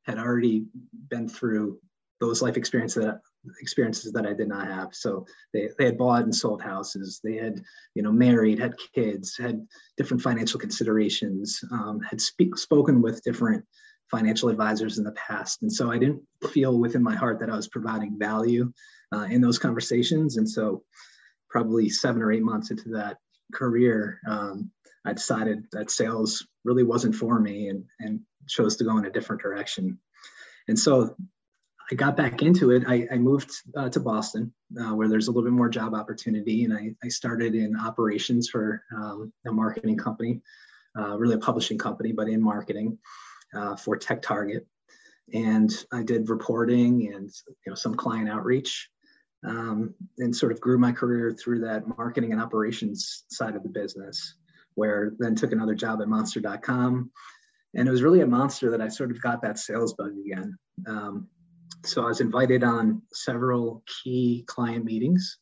had 0.04 0.18
already 0.18 0.64
been 1.10 1.28
through 1.28 1.78
those 2.22 2.42
life 2.42 2.56
experiences 2.56 3.04
that 3.04 3.20
experiences 3.60 4.12
that 4.14 4.26
I 4.26 4.34
did 4.34 4.48
not 4.48 4.68
have. 4.68 4.90
So 4.94 5.26
they, 5.54 5.70
they 5.78 5.86
had 5.86 5.98
bought 5.98 6.24
and 6.24 6.36
sold 6.36 6.62
houses. 6.62 7.20
They 7.24 7.36
had, 7.36 7.62
you 7.96 8.04
know, 8.04 8.12
married, 8.12 8.60
had 8.60 8.76
kids, 8.94 9.36
had 9.38 9.66
different 9.98 10.22
financial 10.22 10.60
considerations, 10.60 11.60
um, 11.72 12.00
had 12.02 12.22
speak, 12.22 12.58
spoken 12.58 13.02
with 13.02 13.24
different 13.24 13.66
financial 14.10 14.50
advisors 14.50 14.98
in 14.98 15.04
the 15.04 15.14
past. 15.14 15.62
And 15.62 15.72
so 15.72 15.92
I 15.92 15.98
didn't 15.98 16.22
feel 16.52 16.78
within 16.78 17.02
my 17.02 17.16
heart 17.16 17.40
that 17.40 17.50
I 17.50 17.56
was 17.56 17.68
providing 17.68 18.20
value 18.20 18.72
uh, 19.14 19.28
in 19.30 19.42
those 19.42 19.58
conversations. 19.58 20.38
And 20.38 20.50
so 20.50 20.84
probably 21.50 21.90
seven 21.90 22.22
or 22.22 22.32
eight 22.32 22.44
months 22.44 22.72
into 22.72 22.90
that 22.90 23.18
career, 23.54 24.20
um, 24.28 24.72
I 25.06 25.14
decided 25.14 25.66
that 25.72 25.90
sales 25.90 26.46
really 26.64 26.84
wasn't 26.84 27.16
for 27.16 27.40
me 27.40 27.70
and, 27.70 27.86
and 28.00 28.20
chose 28.48 28.76
to 28.78 28.84
go 28.84 28.98
in 28.98 29.06
a 29.06 29.12
different 29.12 29.42
direction. 29.42 29.98
And 30.68 30.78
so 30.78 31.16
I 31.92 31.96
got 31.96 32.16
back 32.16 32.42
into 32.42 32.72
it. 32.72 32.84
I, 32.88 33.06
I 33.12 33.18
moved 33.18 33.52
uh, 33.76 33.90
to 33.90 34.00
Boston, 34.00 34.54
uh, 34.80 34.96
where 34.96 35.10
there's 35.10 35.28
a 35.28 35.32
little 35.32 35.44
bit 35.44 35.52
more 35.54 35.68
job 35.68 35.94
opportunity, 35.94 36.64
and 36.64 36.74
I, 36.74 36.96
I 37.04 37.10
started 37.10 37.54
in 37.54 37.78
operations 37.78 38.48
for 38.48 38.82
um, 38.96 39.34
a 39.46 39.52
marketing 39.52 39.98
company, 39.98 40.42
uh, 40.98 41.18
really 41.18 41.36
a 41.36 41.40
publishing 41.40 41.78
company, 41.78 42.14
but 42.14 42.30
in 42.30 42.42
marketing 42.42 42.98
uh, 43.54 43.76
for 43.76 43.98
Tech 43.98 44.22
Target. 44.22 44.66
And 45.34 45.70
I 45.92 46.04
did 46.04 46.30
reporting 46.30 47.14
and 47.14 47.30
you 47.48 47.70
know 47.70 47.76
some 47.76 47.96
client 47.96 48.30
outreach, 48.30 48.90
um, 49.46 49.94
and 50.18 50.34
sort 50.34 50.54
of 50.54 50.62
grew 50.62 50.78
my 50.78 50.94
career 50.94 51.32
through 51.32 51.60
that 51.60 51.88
marketing 51.98 52.32
and 52.32 52.42
operations 52.42 53.26
side 53.30 53.56
of 53.58 53.64
the 53.64 53.70
business. 53.70 54.36
Where 54.76 55.12
then 55.20 55.36
took 55.36 55.52
another 55.52 55.76
job 55.76 56.02
at 56.02 56.08
Monster.com, 56.08 57.12
and 57.76 57.88
it 57.88 57.92
was 57.92 58.02
really 58.02 58.22
a 58.22 58.28
Monster 58.28 58.72
that 58.72 58.82
I 58.82 58.88
sort 58.88 59.12
of 59.12 59.22
got 59.22 59.42
that 59.42 59.60
sales 59.60 59.94
bug 59.94 60.14
again. 60.26 60.58
Um, 60.88 61.28
so 61.84 62.04
I 62.04 62.08
was 62.08 62.22
invited 62.22 62.64
on 62.64 63.02
several 63.12 63.84
key 64.04 64.44
client 64.48 64.86
meetings. 64.86 65.38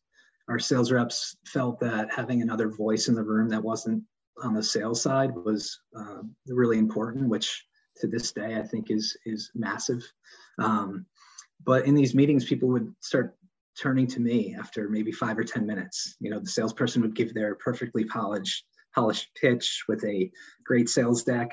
Our 0.48 0.60
sales 0.60 0.92
reps 0.92 1.38
felt 1.46 1.80
that 1.80 2.12
having 2.14 2.42
another 2.42 2.70
voice 2.70 3.08
in 3.08 3.16
the 3.16 3.24
room 3.24 3.50
that 3.50 3.64
wasn't 3.64 4.04
on 4.44 4.54
the 4.54 4.64
sales 4.64 5.02
side 5.02 5.36
was 5.36 5.80
uh, 5.96 6.22
really 6.48 6.78
important, 6.78 7.30
which 7.30 7.66
to 7.98 8.08
this 8.08 8.32
day 8.32 8.56
I 8.58 8.64
think 8.64 8.90
is 8.90 9.18
is 9.26 9.52
massive. 9.54 10.02
Um, 10.58 11.06
but 11.66 11.86
in 11.86 11.94
these 11.94 12.16
meetings, 12.16 12.46
people 12.46 12.70
would 12.70 12.94
start 13.02 13.36
turning 13.80 14.08
to 14.08 14.20
me 14.20 14.56
after 14.58 14.90
maybe 14.90 15.12
five 15.12 15.38
or 15.38 15.44
ten 15.44 15.66
minutes. 15.66 16.16
You 16.20 16.32
know, 16.32 16.40
the 16.40 16.50
salesperson 16.50 17.02
would 17.02 17.16
give 17.16 17.34
their 17.34 17.56
perfectly 17.56 18.06
polished 18.06 18.66
polished 18.96 19.30
pitch 19.40 19.84
with 19.88 20.04
a 20.04 20.32
great 20.66 20.90
sales 20.90 21.24
deck, 21.24 21.52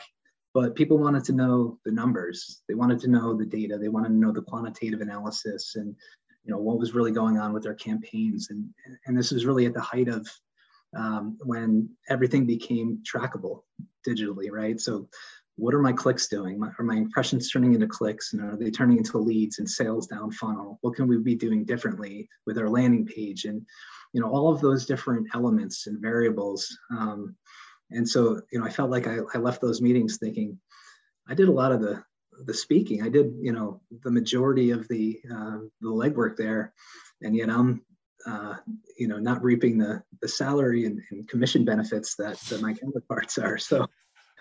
but 0.56 0.74
people 0.74 0.96
wanted 0.96 1.22
to 1.22 1.34
know 1.34 1.78
the 1.84 1.92
numbers. 1.92 2.62
They 2.66 2.72
wanted 2.72 2.98
to 3.00 3.08
know 3.08 3.36
the 3.36 3.44
data. 3.44 3.76
They 3.76 3.90
wanted 3.90 4.08
to 4.08 4.14
know 4.14 4.32
the 4.32 4.40
quantitative 4.40 5.02
analysis 5.02 5.76
and 5.76 5.94
you 6.44 6.50
know 6.50 6.56
what 6.56 6.78
was 6.78 6.94
really 6.94 7.12
going 7.12 7.36
on 7.36 7.52
with 7.52 7.62
their 7.62 7.74
campaigns. 7.74 8.48
And 8.48 8.70
and 9.04 9.18
this 9.18 9.32
was 9.32 9.44
really 9.44 9.66
at 9.66 9.74
the 9.74 9.82
height 9.82 10.08
of 10.08 10.26
um, 10.96 11.36
when 11.40 11.90
everything 12.08 12.46
became 12.46 13.02
trackable 13.04 13.64
digitally 14.08 14.50
right? 14.50 14.80
So 14.80 15.10
what 15.56 15.74
are 15.74 15.82
my 15.82 15.92
clicks 15.92 16.26
doing? 16.26 16.58
Are 16.78 16.84
my 16.84 16.96
impressions 16.96 17.50
turning 17.50 17.74
into 17.74 17.86
clicks? 17.86 18.32
And 18.32 18.40
are 18.40 18.56
they 18.56 18.70
turning 18.70 18.96
into 18.96 19.18
leads 19.18 19.58
and 19.58 19.68
sales 19.68 20.06
down 20.06 20.30
funnel? 20.30 20.78
What 20.80 20.94
can 20.94 21.06
we 21.06 21.18
be 21.18 21.34
doing 21.34 21.66
differently 21.66 22.30
with 22.46 22.56
our 22.56 22.70
landing 22.70 23.04
page? 23.04 23.44
And 23.44 23.60
you 24.14 24.22
know 24.22 24.30
all 24.30 24.50
of 24.50 24.62
those 24.62 24.86
different 24.86 25.26
elements 25.34 25.86
and 25.86 26.00
variables 26.00 26.74
um, 26.90 27.36
and 27.90 28.08
so, 28.08 28.40
you 28.50 28.58
know, 28.58 28.66
I 28.66 28.70
felt 28.70 28.90
like 28.90 29.06
I, 29.06 29.18
I 29.34 29.38
left 29.38 29.60
those 29.60 29.80
meetings 29.80 30.18
thinking, 30.18 30.58
I 31.28 31.34
did 31.34 31.48
a 31.48 31.52
lot 31.52 31.72
of 31.72 31.80
the 31.80 32.02
the 32.44 32.54
speaking. 32.54 33.02
I 33.02 33.08
did, 33.08 33.34
you 33.40 33.52
know, 33.52 33.80
the 34.02 34.10
majority 34.10 34.70
of 34.70 34.86
the 34.88 35.20
uh, 35.30 35.58
the 35.80 35.88
legwork 35.88 36.36
there, 36.36 36.72
and 37.22 37.34
yet 37.34 37.48
I'm, 37.48 37.82
uh, 38.26 38.56
you 38.98 39.08
know, 39.08 39.18
not 39.18 39.42
reaping 39.42 39.78
the 39.78 40.02
the 40.20 40.28
salary 40.28 40.84
and, 40.84 41.00
and 41.10 41.28
commission 41.28 41.64
benefits 41.64 42.16
that, 42.16 42.38
that 42.48 42.60
my 42.60 42.74
counterparts 42.74 43.38
are. 43.46 43.58
So, 43.58 43.86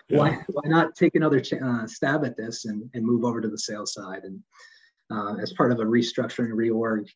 yeah. 0.08 0.18
why 0.18 0.44
why 0.48 0.68
not 0.68 0.94
take 0.94 1.14
another 1.14 1.40
ch- 1.40 1.54
uh, 1.54 1.86
stab 1.86 2.24
at 2.24 2.36
this 2.36 2.64
and, 2.64 2.90
and 2.94 3.04
move 3.04 3.24
over 3.24 3.40
to 3.40 3.48
the 3.48 3.58
sales 3.58 3.94
side? 3.94 4.24
And 4.24 4.42
uh, 5.10 5.36
as 5.40 5.52
part 5.52 5.72
of 5.72 5.78
a 5.78 5.84
restructuring 5.84 6.50
reorg, 6.50 7.08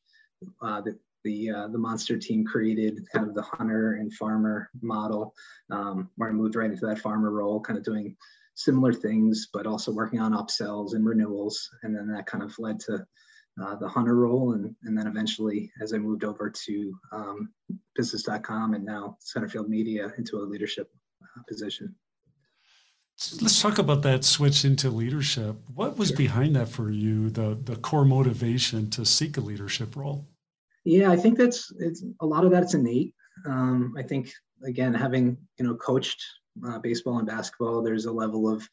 uh, 0.62 0.80
the, 0.80 0.98
the 1.24 1.50
uh, 1.50 1.68
the 1.68 1.78
monster 1.78 2.16
team 2.16 2.44
created 2.44 3.06
kind 3.12 3.26
of 3.26 3.34
the 3.34 3.42
hunter 3.42 3.94
and 3.94 4.12
farmer 4.14 4.70
model 4.80 5.34
um, 5.70 6.10
where 6.16 6.28
i 6.28 6.32
moved 6.32 6.56
right 6.56 6.70
into 6.70 6.86
that 6.86 6.98
farmer 6.98 7.30
role 7.30 7.60
kind 7.60 7.78
of 7.78 7.84
doing 7.84 8.16
similar 8.54 8.92
things 8.92 9.48
but 9.52 9.66
also 9.66 9.92
working 9.92 10.20
on 10.20 10.32
upsells 10.32 10.94
and 10.94 11.06
renewals 11.06 11.70
and 11.82 11.94
then 11.94 12.08
that 12.08 12.26
kind 12.26 12.42
of 12.42 12.56
led 12.58 12.78
to 12.80 13.04
uh, 13.62 13.74
the 13.76 13.88
hunter 13.88 14.14
role 14.14 14.52
and, 14.52 14.74
and 14.84 14.96
then 14.96 15.06
eventually 15.06 15.70
as 15.82 15.92
i 15.92 15.98
moved 15.98 16.24
over 16.24 16.50
to 16.50 16.92
um, 17.12 17.52
business.com 17.94 18.74
and 18.74 18.84
now 18.84 19.16
centerfield 19.20 19.68
media 19.68 20.12
into 20.18 20.38
a 20.38 20.44
leadership 20.44 20.90
uh, 21.22 21.42
position 21.48 21.94
Let's 23.42 23.60
talk 23.60 23.78
about 23.78 24.00
that 24.02 24.24
switch 24.24 24.64
into 24.64 24.88
leadership. 24.88 25.56
What 25.74 25.98
was 25.98 26.08
sure. 26.08 26.16
behind 26.16 26.56
that 26.56 26.68
for 26.68 26.90
you, 26.90 27.28
the, 27.28 27.58
the 27.62 27.76
core 27.76 28.06
motivation 28.06 28.88
to 28.90 29.04
seek 29.04 29.36
a 29.36 29.42
leadership 29.42 29.94
role? 29.94 30.26
Yeah, 30.84 31.10
I 31.10 31.16
think 31.16 31.36
that's 31.38 31.72
it's 31.78 32.04
a 32.20 32.26
lot 32.26 32.44
of 32.44 32.50
that's 32.50 32.74
innate. 32.74 33.14
Um, 33.46 33.94
I 33.98 34.02
think 34.02 34.32
again, 34.64 34.94
having 34.94 35.36
you 35.58 35.66
know 35.66 35.74
coached 35.74 36.22
uh, 36.66 36.78
baseball 36.78 37.18
and 37.18 37.26
basketball, 37.26 37.82
there's 37.82 38.06
a 38.06 38.12
level 38.12 38.48
of 38.48 38.66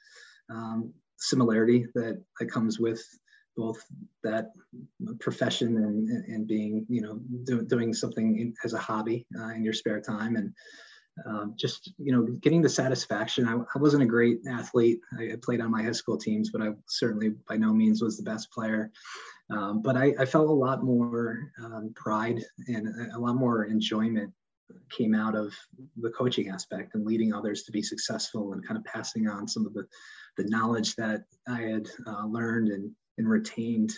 um, 0.50 0.94
similarity 1.18 1.88
that 1.96 2.24
that 2.40 2.52
comes 2.52 2.80
with 2.80 3.04
both 3.56 3.84
that 4.24 4.52
profession 5.20 5.78
and, 5.78 6.08
and 6.28 6.48
being 6.48 6.86
you 6.88 7.02
know 7.02 7.20
do, 7.44 7.64
doing 7.64 7.94
something 7.94 8.40
in, 8.40 8.54
as 8.64 8.74
a 8.74 8.78
hobby 8.78 9.26
uh, 9.40 9.50
in 9.50 9.64
your 9.64 9.74
spare 9.74 10.00
time 10.00 10.36
and 10.36 10.54
um, 11.26 11.54
just 11.56 11.92
you 11.98 12.12
know 12.12 12.24
getting 12.42 12.62
the 12.62 12.70
satisfaction. 12.70 13.48
I, 13.48 13.56
I 13.56 13.80
wasn't 13.80 14.04
a 14.04 14.08
great 14.08 14.40
athlete. 14.48 15.00
I, 15.18 15.36
played 15.42 15.62
on 15.62 15.72
my 15.72 15.84
high 15.84 15.92
school 15.92 16.18
teams 16.18 16.50
but 16.50 16.62
i 16.62 16.70
certainly 16.88 17.30
by 17.48 17.58
no 17.58 17.74
means 17.74 18.02
was 18.02 18.18
the 18.18 18.24
best 18.24 18.52
player. 18.52 18.92
Um, 19.50 19.82
but 19.82 19.96
I, 19.96 20.14
I, 20.20 20.26
felt 20.26 20.50
a 20.50 20.52
lot 20.52 20.84
more 20.84 21.54
um, 21.64 21.94
pride 21.96 22.44
and 22.68 23.14
a 23.14 23.18
lot 23.18 23.36
more 23.36 23.64
enjoyment 23.64 24.34
came 24.90 25.16
out 25.16 25.36
of 25.36 25.54
the 25.98 26.10
coaching 26.10 26.50
aspect 26.50 26.96
and 26.96 27.06
leading 27.06 27.34
others 27.34 27.64
to 27.64 27.72
be 27.72 27.82
successful 27.82 28.54
and 28.54 28.66
kind 28.66 28.78
of 28.78 28.84
passing 28.84 29.30
on 29.30 29.48
some 29.48 29.66
of 29.66 29.74
the, 29.74 29.86
the 30.36 30.44
knowledge 30.50 30.96
that 30.96 31.24
I 31.48 31.62
had 31.62 31.88
uh, 32.06 32.26
learned 32.26 32.70
and, 32.70 32.92
and 33.18 33.30
retained 33.30 33.94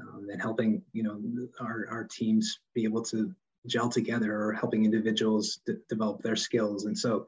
um, 0.00 0.26
and 0.30 0.40
helping, 0.40 0.82
you 0.92 1.02
know, 1.02 1.20
our, 1.60 1.86
our 1.90 2.08
teams 2.10 2.58
be 2.74 2.84
able 2.84 3.02
to 3.04 3.32
gel 3.66 3.88
together 3.88 4.34
or 4.34 4.52
helping 4.52 4.84
individuals 4.84 5.60
d- 5.66 5.74
develop 5.88 6.22
their 6.22 6.36
skills. 6.36 6.84
And 6.86 6.96
so 6.96 7.26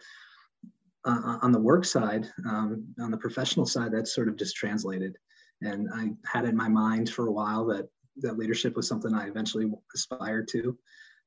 uh, 1.04 1.38
on 1.42 1.52
the 1.52 1.60
work 1.60 1.84
side, 1.84 2.28
um, 2.46 2.86
on 3.00 3.10
the 3.10 3.16
professional 3.16 3.66
side, 3.66 3.92
that's 3.92 4.14
sort 4.14 4.28
of 4.28 4.36
just 4.36 4.56
translated. 4.56 5.16
And 5.60 5.88
I 5.94 6.10
had 6.26 6.44
in 6.44 6.56
my 6.56 6.68
mind 6.68 7.10
for 7.10 7.26
a 7.26 7.32
while 7.32 7.66
that 7.66 7.88
that 8.18 8.38
leadership 8.38 8.76
was 8.76 8.88
something 8.88 9.14
I 9.14 9.28
eventually 9.28 9.70
aspired 9.94 10.48
to. 10.48 10.76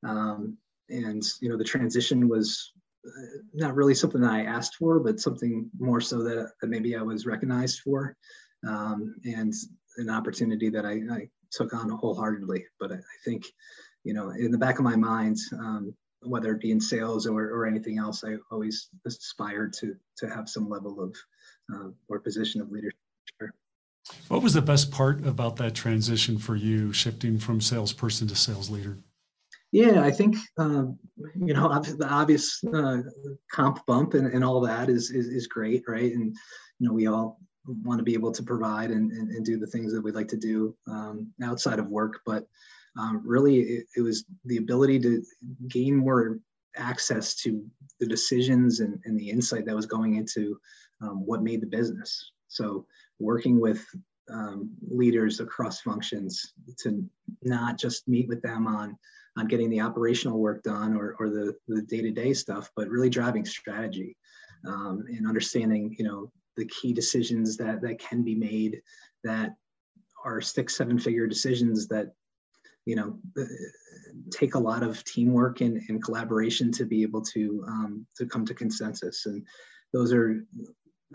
Um, 0.06 0.58
and 0.90 1.24
you 1.42 1.50
know, 1.50 1.58
the 1.58 1.64
transition 1.64 2.28
was 2.30 2.72
uh, 3.06 3.40
not 3.54 3.76
really 3.76 3.96
something 3.96 4.22
that 4.22 4.32
I 4.32 4.44
asked 4.44 4.76
for, 4.76 5.00
but 5.00 5.20
something 5.20 5.70
more 5.80 6.02
so 6.02 6.24
that, 6.24 6.52
that 6.62 6.68
maybe 6.68 6.96
I 6.96 7.02
was 7.02 7.26
recognized 7.26 7.80
for, 7.80 8.16
um, 8.68 9.16
and 9.26 9.54
an 9.98 10.10
opportunity 10.10 10.70
that 10.70 10.86
I, 10.86 11.02
I, 11.12 11.30
took 11.52 11.74
on 11.74 11.90
wholeheartedly. 11.90 12.66
But 12.80 12.92
I, 12.92 12.96
I, 12.96 13.18
think, 13.24 13.46
you 14.06 14.14
know, 14.14 14.30
in 14.30 14.52
the 14.52 14.58
back 14.58 14.78
of 14.78 14.86
my 14.86 14.96
mind, 14.96 15.38
um, 15.54 15.94
whether 16.22 16.54
it 16.54 16.62
be 16.62 16.72
in 16.72 16.80
sales 16.80 17.28
or, 17.28 17.44
or 17.50 17.66
anything 17.66 17.98
else, 17.98 18.24
I 18.24 18.36
always 18.52 18.90
aspired 19.06 19.74
to 19.80 19.96
to 20.20 20.30
have 20.30 20.48
some 20.48 20.70
level 20.70 21.02
of 21.02 21.16
uh, 21.74 21.90
or 22.08 22.20
position 22.20 22.62
of 22.62 22.72
leadership. 22.72 22.96
What 24.28 24.44
was 24.44 24.54
the 24.54 24.62
best 24.62 24.92
part 24.92 25.26
about 25.26 25.56
that 25.58 25.74
transition 25.74 26.38
for 26.38 26.56
you, 26.56 26.94
shifting 26.94 27.40
from 27.40 27.60
salesperson 27.60 28.28
to 28.28 28.36
sales 28.36 28.70
leader? 28.70 29.00
Yeah, 29.72 30.04
I 30.04 30.12
think 30.12 30.38
um, 30.58 31.00
you 31.36 31.56
know 31.56 31.68
the 31.80 32.08
obvious 32.08 32.64
uh, 32.74 33.00
comp 33.52 33.84
bump 33.88 34.14
and, 34.14 34.28
and 34.28 34.44
all 34.44 34.62
that 34.62 34.88
is, 34.90 35.10
is 35.10 35.28
is 35.28 35.48
great, 35.48 35.84
right? 35.88 36.14
And 36.14 36.36
you 36.80 36.88
know 36.88 36.94
we 36.94 37.08
all 37.08 37.40
want 37.84 37.98
to 37.98 38.04
be 38.04 38.14
able 38.14 38.32
to 38.32 38.44
provide 38.44 38.92
and, 38.92 39.12
and, 39.12 39.32
and 39.32 39.44
do 39.44 39.58
the 39.58 39.66
things 39.66 39.92
that 39.92 40.02
we'd 40.02 40.14
like 40.14 40.28
to 40.28 40.38
do 40.38 40.76
um, 40.88 41.34
outside 41.42 41.80
of 41.80 41.88
work, 41.88 42.22
but 42.24 42.46
um, 42.98 43.22
really 43.26 43.60
it, 43.60 43.86
it, 43.98 44.02
was 44.02 44.26
the 44.46 44.58
ability 44.58 45.00
to 45.00 45.24
gain 45.68 45.96
more 45.96 46.40
access 46.78 47.36
to 47.36 47.64
the 48.00 48.06
decisions 48.06 48.80
and, 48.80 49.00
and 49.06 49.20
the 49.20 49.30
insight 49.30 49.66
that 49.66 49.76
was 49.76 49.86
going 49.86 50.16
into 50.16 50.58
um, 51.02 51.26
what 51.26 51.44
made 51.44 51.62
the 51.62 51.68
business. 51.68 52.32
So 52.48 52.86
working 53.20 53.60
with 53.60 53.86
um, 54.32 54.72
leaders 54.90 55.40
across 55.40 55.82
functions 55.82 56.54
to 56.80 57.04
not 57.44 57.78
just 57.78 58.08
meet 58.08 58.28
with 58.28 58.42
them 58.42 58.68
on 58.68 58.98
on 59.38 59.48
getting 59.48 59.70
the 59.70 59.82
operational 59.82 60.40
work 60.40 60.64
done 60.64 60.96
or, 60.96 61.16
or 61.20 61.30
the, 61.30 61.54
the 61.68 61.82
day-to-day 61.82 62.34
stuff, 62.34 62.72
but 62.76 62.88
really 62.88 63.10
driving 63.10 63.46
strategy 63.46 64.16
um, 64.66 65.04
and 65.10 65.28
understanding, 65.28 65.94
you 65.98 66.06
know, 66.06 66.32
the 66.56 66.66
key 66.68 66.94
decisions 66.94 67.58
that 67.58 67.82
that 67.82 68.00
can 68.00 68.24
be 68.24 68.34
made 68.34 68.82
that 69.26 69.56
are 70.24 70.40
six, 70.40 70.76
seven 70.78 70.98
figure 70.98 71.28
decisions 71.28 71.88
that, 71.88 72.14
you 72.86 72.96
know, 72.96 73.20
uh, 73.38 73.46
take 74.32 74.56
a 74.56 74.60
lot 74.60 74.84
of 74.84 75.04
teamwork 75.04 75.62
and, 75.62 75.82
and 75.90 76.04
collaboration 76.04 76.72
to 76.72 76.86
be 76.86 77.02
able 77.02 77.22
to 77.22 77.64
um, 77.68 78.06
to 78.18 78.26
come 78.26 78.46
to 78.46 78.54
consensus. 78.54 79.26
And 79.26 79.46
those 79.94 80.14
are 80.14 80.46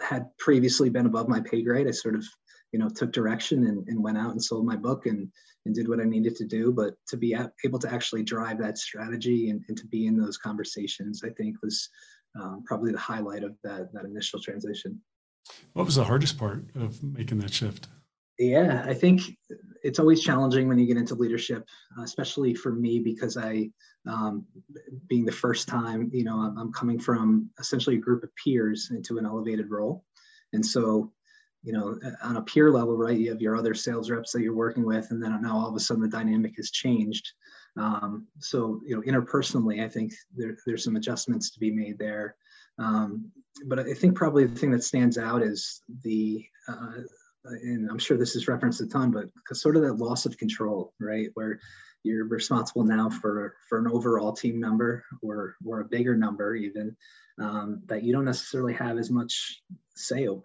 had 0.01 0.27
previously 0.39 0.91
been 0.91 1.07
above 1.07 1.29
my 1.29 1.41
pay 1.41 1.63
grade. 1.63 1.87
I 1.87 1.93
sort 1.93 2.15
of, 2.15 2.25
you 2.73 2.79
know, 2.79 2.89
took 2.89 3.13
direction 3.13 3.67
and, 3.67 3.87
and 3.89 4.03
went 4.03 4.19
out 4.19 4.33
and 4.33 4.43
sold 4.43 4.67
my 4.67 4.77
book 4.77 5.07
and 5.07 5.31
and 5.67 5.75
did 5.75 5.89
what 5.89 6.01
I 6.01 6.05
needed 6.05 6.37
to 6.37 6.47
do. 6.47 6.73
But 6.73 6.95
to 7.09 7.17
be 7.17 7.37
able 7.65 7.79
to 7.79 7.93
actually 7.93 8.23
drive 8.23 8.59
that 8.59 8.79
strategy 8.79 9.51
and, 9.51 9.63
and 9.69 9.77
to 9.79 9.87
be 9.87 10.07
in 10.07 10.17
those 10.17 10.39
conversations, 10.39 11.23
I 11.25 11.31
think 11.31 11.57
was 11.63 11.89
um, 12.41 12.63
probably 12.67 12.93
the 12.93 12.99
highlight 12.99 13.45
of 13.45 13.57
that 13.63 13.93
that 13.93 14.05
initial 14.05 14.41
transition. 14.41 15.01
What 15.73 15.87
was 15.87 15.97
the 15.97 16.05
hardest 16.05 16.39
part 16.39 16.65
of 16.75 17.03
making 17.03 17.39
that 17.39 17.53
shift? 17.53 17.89
Yeah, 18.41 18.83
I 18.87 18.95
think 18.95 19.37
it's 19.83 19.99
always 19.99 20.23
challenging 20.23 20.67
when 20.67 20.79
you 20.79 20.87
get 20.87 20.97
into 20.97 21.15
leadership, 21.15 21.69
especially 22.03 22.55
for 22.55 22.73
me 22.73 22.99
because 22.99 23.37
I, 23.37 23.69
um, 24.09 24.47
being 25.09 25.27
the 25.27 25.33
first 25.33 25.69
time, 25.69 26.11
you 26.11 26.25
know, 26.25 26.39
I'm, 26.39 26.57
I'm, 26.57 26.73
coming 26.73 26.99
from 26.99 27.51
essentially 27.59 27.97
a 27.97 28.01
group 28.01 28.25
of 28.25 28.31
peers 28.43 28.91
into 28.93 29.19
an 29.19 29.27
elevated 29.27 29.71
role, 29.71 30.05
and 30.55 30.65
so, 30.65 31.13
you 31.63 31.75
know, 31.75 32.01
on 32.23 32.39
a 32.39 32.43
peer 32.43 32.71
level, 32.71 32.97
right, 32.97 33.19
you 33.19 33.29
have 33.29 33.43
your 33.43 33.57
other 33.57 33.75
sales 33.75 34.11
reps 34.11 34.33
that 34.33 34.41
you're 34.41 34.55
working 34.55 34.87
with, 34.87 35.11
and 35.11 35.23
then 35.23 35.39
now 35.43 35.55
all 35.55 35.69
of 35.69 35.77
a 35.77 35.81
sudden 35.81 36.03
the 36.03 36.09
dynamic 36.09 36.55
has 36.57 36.71
changed. 36.71 37.31
Um, 37.77 38.27
so, 38.39 38.81
you 38.87 38.97
know, 38.97 39.03
interpersonally, 39.03 39.85
I 39.85 39.89
think 39.89 40.13
there, 40.35 40.57
there's 40.65 40.83
some 40.83 40.97
adjustments 40.97 41.51
to 41.51 41.61
be 41.61 41.71
made 41.71 41.99
there. 41.99 42.37
Um, 42.79 43.31
but 43.67 43.79
I 43.79 43.93
think 43.93 44.15
probably 44.15 44.47
the 44.47 44.59
thing 44.59 44.71
that 44.71 44.83
stands 44.83 45.19
out 45.19 45.43
is 45.43 45.83
the 46.03 46.43
uh, 46.67 47.03
and 47.45 47.89
I'm 47.91 47.99
sure 47.99 48.17
this 48.17 48.37
is 48.37 48.49
referenced 48.49 48.81
a 48.81 48.87
ton, 48.87 49.11
but 49.11 49.29
sort 49.57 49.77
of 49.77 49.83
that 49.83 49.95
loss 49.95 50.27
of 50.27 50.37
control, 50.37 50.93
right? 51.01 51.29
Where 51.35 51.61
you're 52.03 52.27
responsible 52.27 52.85
now 52.85 53.11
for 53.11 53.55
for 53.69 53.79
an 53.79 53.89
overall 53.89 54.33
team 54.33 54.61
number 54.61 55.05
or 55.23 55.57
or 55.65 55.81
a 55.81 55.85
bigger 55.85 56.17
number 56.17 56.55
even 56.55 56.97
um, 57.41 57.83
that 57.87 58.03
you 58.03 58.13
don't 58.13 58.25
necessarily 58.25 58.75
have 58.75 58.99
as 58.99 59.11
much 59.11 59.63
say 59.97 60.27
over. 60.27 60.43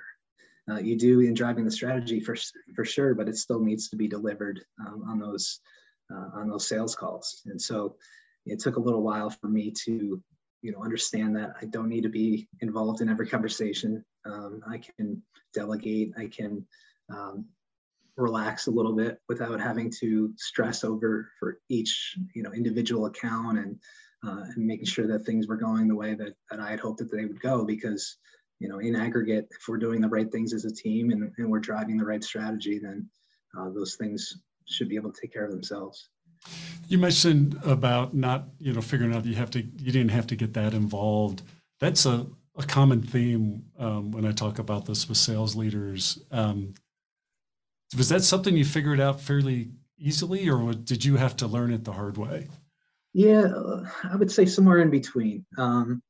Uh, 0.70 0.80
you 0.80 0.98
do 0.98 1.20
in 1.20 1.34
driving 1.34 1.66
the 1.66 1.72
strategy 1.72 2.20
for 2.20 2.36
for 2.76 2.86
sure, 2.86 3.14
but 3.14 3.30
it 3.30 3.38
still 3.38 3.60
needs 3.60 3.90
to 3.90 3.96
be 3.96 4.08
delivered 4.08 4.62
um, 4.86 5.04
on 5.08 5.20
those 5.20 5.60
uh, 6.12 6.30
on 6.40 6.50
those 6.50 6.68
sales 6.68 6.96
calls. 6.96 7.42
And 7.46 7.62
so 7.62 7.96
it 8.46 8.60
took 8.60 8.78
a 8.78 8.82
little 8.82 9.02
while 9.02 9.30
for 9.30 9.48
me 9.48 9.72
to 9.86 10.22
you 10.62 10.72
know 10.72 10.84
understand 10.84 11.36
that 11.36 11.54
I 11.62 11.66
don't 11.66 11.90
need 11.90 12.04
to 12.04 12.10
be 12.10 12.48
involved 12.62 13.02
in 13.02 13.10
every 13.10 13.28
conversation. 13.28 14.04
Um, 14.26 14.62
I 14.68 14.80
can 14.80 15.22
delegate. 15.54 16.14
I 16.18 16.28
can 16.28 16.66
um, 17.14 17.46
relax 18.18 18.68
a 18.68 18.72
little 18.72 18.94
bit 18.94 19.20
without 19.28 19.60
having 19.60 19.92
to 20.00 20.34
stress 20.38 20.84
over 20.84 21.30
for 21.40 21.60
each 21.70 22.18
you 22.34 22.44
know 22.44 22.52
individual 22.54 23.08
account 23.08 23.58
and 23.58 23.78
uh, 24.26 24.44
and 24.56 24.66
making 24.66 24.86
sure 24.86 25.08
that 25.08 25.26
things 25.26 25.48
were 25.48 25.58
going 25.58 25.88
the 25.88 25.96
way 25.96 26.16
that, 26.16 26.34
that 26.50 26.60
I 26.60 26.72
had 26.72 26.80
hoped 26.80 27.00
that 27.00 27.12
they 27.12 27.26
would 27.26 27.42
go 27.42 27.66
because 27.66 28.18
you 28.60 28.70
know 28.70 28.80
in 28.80 28.96
aggregate 28.96 29.48
if 29.52 29.68
we're 29.68 29.78
doing 29.78 30.02
the 30.02 30.08
right 30.08 30.32
things 30.32 30.54
as 30.54 30.66
a 30.66 30.74
team 30.74 31.12
and, 31.12 31.32
and 31.38 31.50
we're 31.50 31.60
driving 31.60 31.98
the 31.98 32.06
right 32.06 32.24
strategy 32.24 32.80
then 32.80 33.10
uh, 33.58 33.70
those 33.70 33.96
things 33.96 34.42
should 34.66 34.90
be 34.90 34.96
able 34.96 35.12
to 35.12 35.22
take 35.22 35.34
care 35.34 35.46
of 35.46 35.52
themselves 35.52 36.10
you 36.88 36.98
mentioned 36.98 37.60
about 37.66 38.14
not 38.14 38.48
you 38.60 38.72
know 38.72 38.82
figuring 38.82 39.14
out 39.14 39.26
you 39.26 39.36
have 39.36 39.52
to 39.52 39.62
you 39.62 39.92
didn't 39.92 40.10
have 40.10 40.28
to 40.28 40.36
get 40.36 40.54
that 40.54 40.74
involved 40.74 41.42
that's 41.80 42.06
a, 42.06 42.26
a 42.58 42.64
common 42.64 43.02
theme 43.02 43.64
um, 43.80 44.12
when 44.12 44.26
i 44.26 44.32
talk 44.32 44.60
about 44.60 44.86
this 44.86 45.10
with 45.10 45.18
sales 45.18 45.56
leaders 45.56 46.20
um, 46.32 46.74
was 47.98 48.10
that 48.10 48.24
something 48.24 48.56
you 48.56 48.66
figured 48.66 49.00
out 49.00 49.22
fairly 49.22 49.70
easily, 49.98 50.50
or 50.50 50.74
did 50.74 51.06
you 51.06 51.18
have 51.18 51.36
to 51.38 51.48
learn 51.48 51.72
it 51.72 51.84
the 51.84 51.94
hard 51.94 52.18
way? 52.18 52.48
Yeah, 53.14 53.48
I 54.04 54.16
would 54.16 54.32
say 54.32 54.46
somewhere 54.46 54.80
in 54.80 54.90
between. 54.90 55.46
Um, 55.58 56.02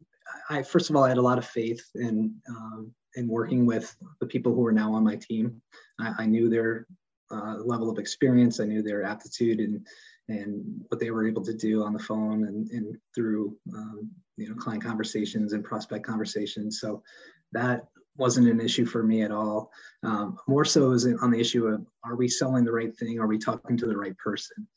I 0.49 0.63
first 0.63 0.89
of 0.89 0.95
all, 0.95 1.03
I 1.03 1.09
had 1.09 1.17
a 1.17 1.21
lot 1.21 1.37
of 1.37 1.45
faith 1.45 1.83
in 1.95 2.33
um, 2.49 2.91
in 3.15 3.27
working 3.27 3.65
with 3.65 3.95
the 4.19 4.25
people 4.25 4.53
who 4.53 4.65
are 4.65 4.71
now 4.71 4.93
on 4.93 5.03
my 5.03 5.15
team. 5.15 5.61
I, 5.99 6.13
I 6.19 6.25
knew 6.25 6.49
their 6.49 6.87
uh, 7.31 7.57
level 7.63 7.89
of 7.89 7.99
experience, 7.99 8.59
I 8.59 8.65
knew 8.65 8.81
their 8.81 9.03
aptitude, 9.03 9.59
and 9.59 9.85
and 10.27 10.83
what 10.87 10.99
they 10.99 11.11
were 11.11 11.27
able 11.27 11.43
to 11.43 11.53
do 11.53 11.83
on 11.83 11.93
the 11.93 11.99
phone 11.99 12.45
and, 12.45 12.67
and 12.71 12.97
through 13.13 13.55
um, 13.71 14.09
you 14.37 14.49
know 14.49 14.55
client 14.55 14.83
conversations 14.83 15.53
and 15.53 15.63
prospect 15.63 16.05
conversations. 16.05 16.79
So 16.79 17.03
that 17.53 17.87
wasn't 18.17 18.47
an 18.47 18.61
issue 18.61 18.85
for 18.85 19.03
me 19.03 19.23
at 19.23 19.31
all. 19.31 19.71
Um, 20.03 20.37
more 20.47 20.65
so 20.65 20.91
is 20.91 21.05
on 21.05 21.31
the 21.31 21.39
issue 21.39 21.67
of 21.67 21.85
are 22.03 22.15
we 22.15 22.27
selling 22.27 22.63
the 22.63 22.71
right 22.71 22.95
thing? 22.95 23.19
Are 23.19 23.27
we 23.27 23.37
talking 23.37 23.77
to 23.77 23.85
the 23.85 23.97
right 23.97 24.17
person? 24.17 24.67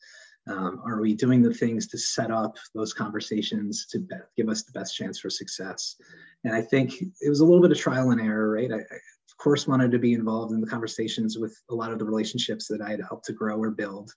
Um, 0.47 0.81
are 0.85 0.99
we 0.99 1.13
doing 1.13 1.41
the 1.41 1.53
things 1.53 1.87
to 1.87 1.97
set 1.97 2.31
up 2.31 2.57
those 2.73 2.93
conversations 2.93 3.85
to 3.91 3.99
be- 3.99 4.15
give 4.35 4.49
us 4.49 4.63
the 4.63 4.71
best 4.71 4.95
chance 4.95 5.19
for 5.19 5.29
success? 5.29 5.95
And 6.43 6.55
I 6.55 6.61
think 6.61 7.01
it 7.01 7.29
was 7.29 7.41
a 7.41 7.45
little 7.45 7.61
bit 7.61 7.71
of 7.71 7.77
trial 7.77 8.11
and 8.11 8.19
error, 8.19 8.49
right? 8.51 8.71
I, 8.71 8.77
I, 8.77 8.79
of 8.79 9.37
course, 9.37 9.67
wanted 9.67 9.91
to 9.91 9.99
be 9.99 10.13
involved 10.13 10.53
in 10.53 10.59
the 10.59 10.67
conversations 10.67 11.37
with 11.37 11.55
a 11.69 11.75
lot 11.75 11.91
of 11.91 11.99
the 11.99 12.05
relationships 12.05 12.67
that 12.67 12.81
I 12.81 12.89
had 12.89 13.01
helped 13.01 13.25
to 13.25 13.33
grow 13.33 13.57
or 13.57 13.69
build. 13.69 14.11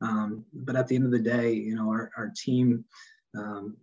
Um, 0.00 0.44
but 0.52 0.76
at 0.76 0.88
the 0.88 0.96
end 0.96 1.04
of 1.04 1.12
the 1.12 1.18
day, 1.18 1.52
you 1.52 1.76
know, 1.76 1.88
our, 1.88 2.10
our 2.16 2.32
team 2.36 2.84
um, 3.36 3.76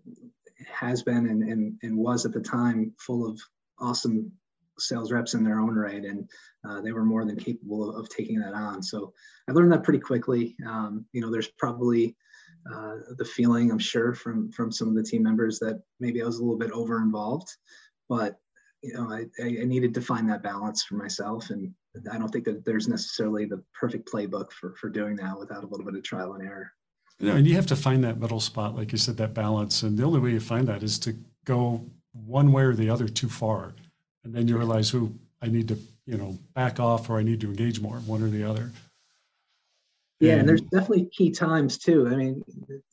has 0.72 1.04
been 1.04 1.28
and, 1.28 1.44
and, 1.44 1.78
and 1.84 1.98
was 1.98 2.26
at 2.26 2.34
the 2.34 2.42
time 2.42 2.94
full 3.00 3.28
of 3.28 3.40
awesome 3.80 4.32
sales 4.80 5.12
reps 5.12 5.34
in 5.34 5.44
their 5.44 5.60
own 5.60 5.76
right, 5.76 6.04
and 6.04 6.30
uh, 6.68 6.82
they 6.82 6.92
were 6.92 7.06
more 7.06 7.26
than 7.26 7.38
capable 7.38 7.90
of, 7.90 7.96
of, 7.96 8.10
taking 8.10 8.40
that 8.40 8.54
on. 8.54 8.82
So 8.82 9.14
I 9.48 9.52
learned 9.52 9.72
that 9.72 9.84
pretty 9.84 10.00
quickly. 10.00 10.56
Um, 10.68 11.06
you 11.12 11.22
know, 11.22 11.32
there's 11.32 11.50
probably 11.58 12.16
uh, 12.72 12.96
the 13.18 13.26
feeling, 13.26 13.72
I'm 13.72 13.80
sure, 13.80 14.14
from 14.14 14.52
from 14.52 14.72
some 14.72 14.88
of 14.88 14.96
the 14.96 15.04
team 15.04 15.24
members 15.24 15.60
that 15.60 15.82
maybe 16.00 16.22
I 16.22 16.26
was 16.26 16.38
a 16.38 16.42
little 16.42 16.58
bit 16.58 16.72
over 16.72 16.98
involved, 16.98 17.50
but 18.10 18.36
you 18.82 18.94
know, 18.94 19.10
I, 19.10 19.26
I 19.42 19.64
needed 19.64 19.94
to 19.94 20.02
find 20.02 20.30
that 20.30 20.44
balance 20.44 20.84
for 20.84 20.96
myself, 20.96 21.50
and 21.50 21.74
I 22.12 22.18
don't 22.18 22.30
think 22.30 22.46
that 22.46 22.66
there's 22.66 22.88
necessarily 22.88 23.46
the 23.46 23.64
perfect 23.80 24.12
playbook 24.12 24.52
for 24.52 24.76
for 24.76 24.90
doing 24.90 25.16
that 25.18 25.40
without 25.40 25.64
a 25.64 25.68
little 25.68 25.86
bit 25.86 25.96
of 25.96 26.04
trial 26.04 26.34
and 26.34 26.44
error. 26.44 26.72
You 27.24 27.32
know, 27.32 27.38
and 27.38 27.48
you 27.48 27.56
have 27.56 27.68
to 27.68 27.76
find 27.76 28.04
that 28.04 28.20
middle 28.20 28.40
spot, 28.40 28.76
like 28.76 28.92
you 28.92 28.98
said, 28.98 29.18
that 29.18 29.34
balance, 29.34 29.84
and 29.84 29.98
the 29.98 30.04
only 30.04 30.20
way 30.20 30.32
you 30.32 30.40
find 30.40 30.68
that 30.68 30.84
is 30.84 31.00
to 31.00 31.16
go 31.46 31.86
one 32.12 32.52
way 32.52 32.64
or 32.64 32.74
the 32.74 32.90
other 32.90 33.08
too 33.08 33.30
far 33.30 33.74
and 34.24 34.34
then 34.34 34.48
you 34.48 34.58
realize 34.58 34.90
who 34.90 35.14
I 35.42 35.48
need 35.48 35.68
to, 35.70 35.78
you 36.06 36.18
know, 36.18 36.38
back 36.54 36.80
off 36.80 37.10
or 37.10 37.18
I 37.18 37.24
need 37.24 37.42
to 37.42 37.48
engage 37.48 37.80
more, 37.80 37.98
one 37.98 38.24
or 38.24 38.30
the 38.30 38.44
other. 38.44 38.72
Yeah, 40.20 40.36
and, 40.36 40.48
there's 40.48 40.62
definitely 40.62 41.10
key 41.12 41.32
times 41.32 41.78
too. 41.78 42.08
I 42.08 42.16
mean, 42.16 42.44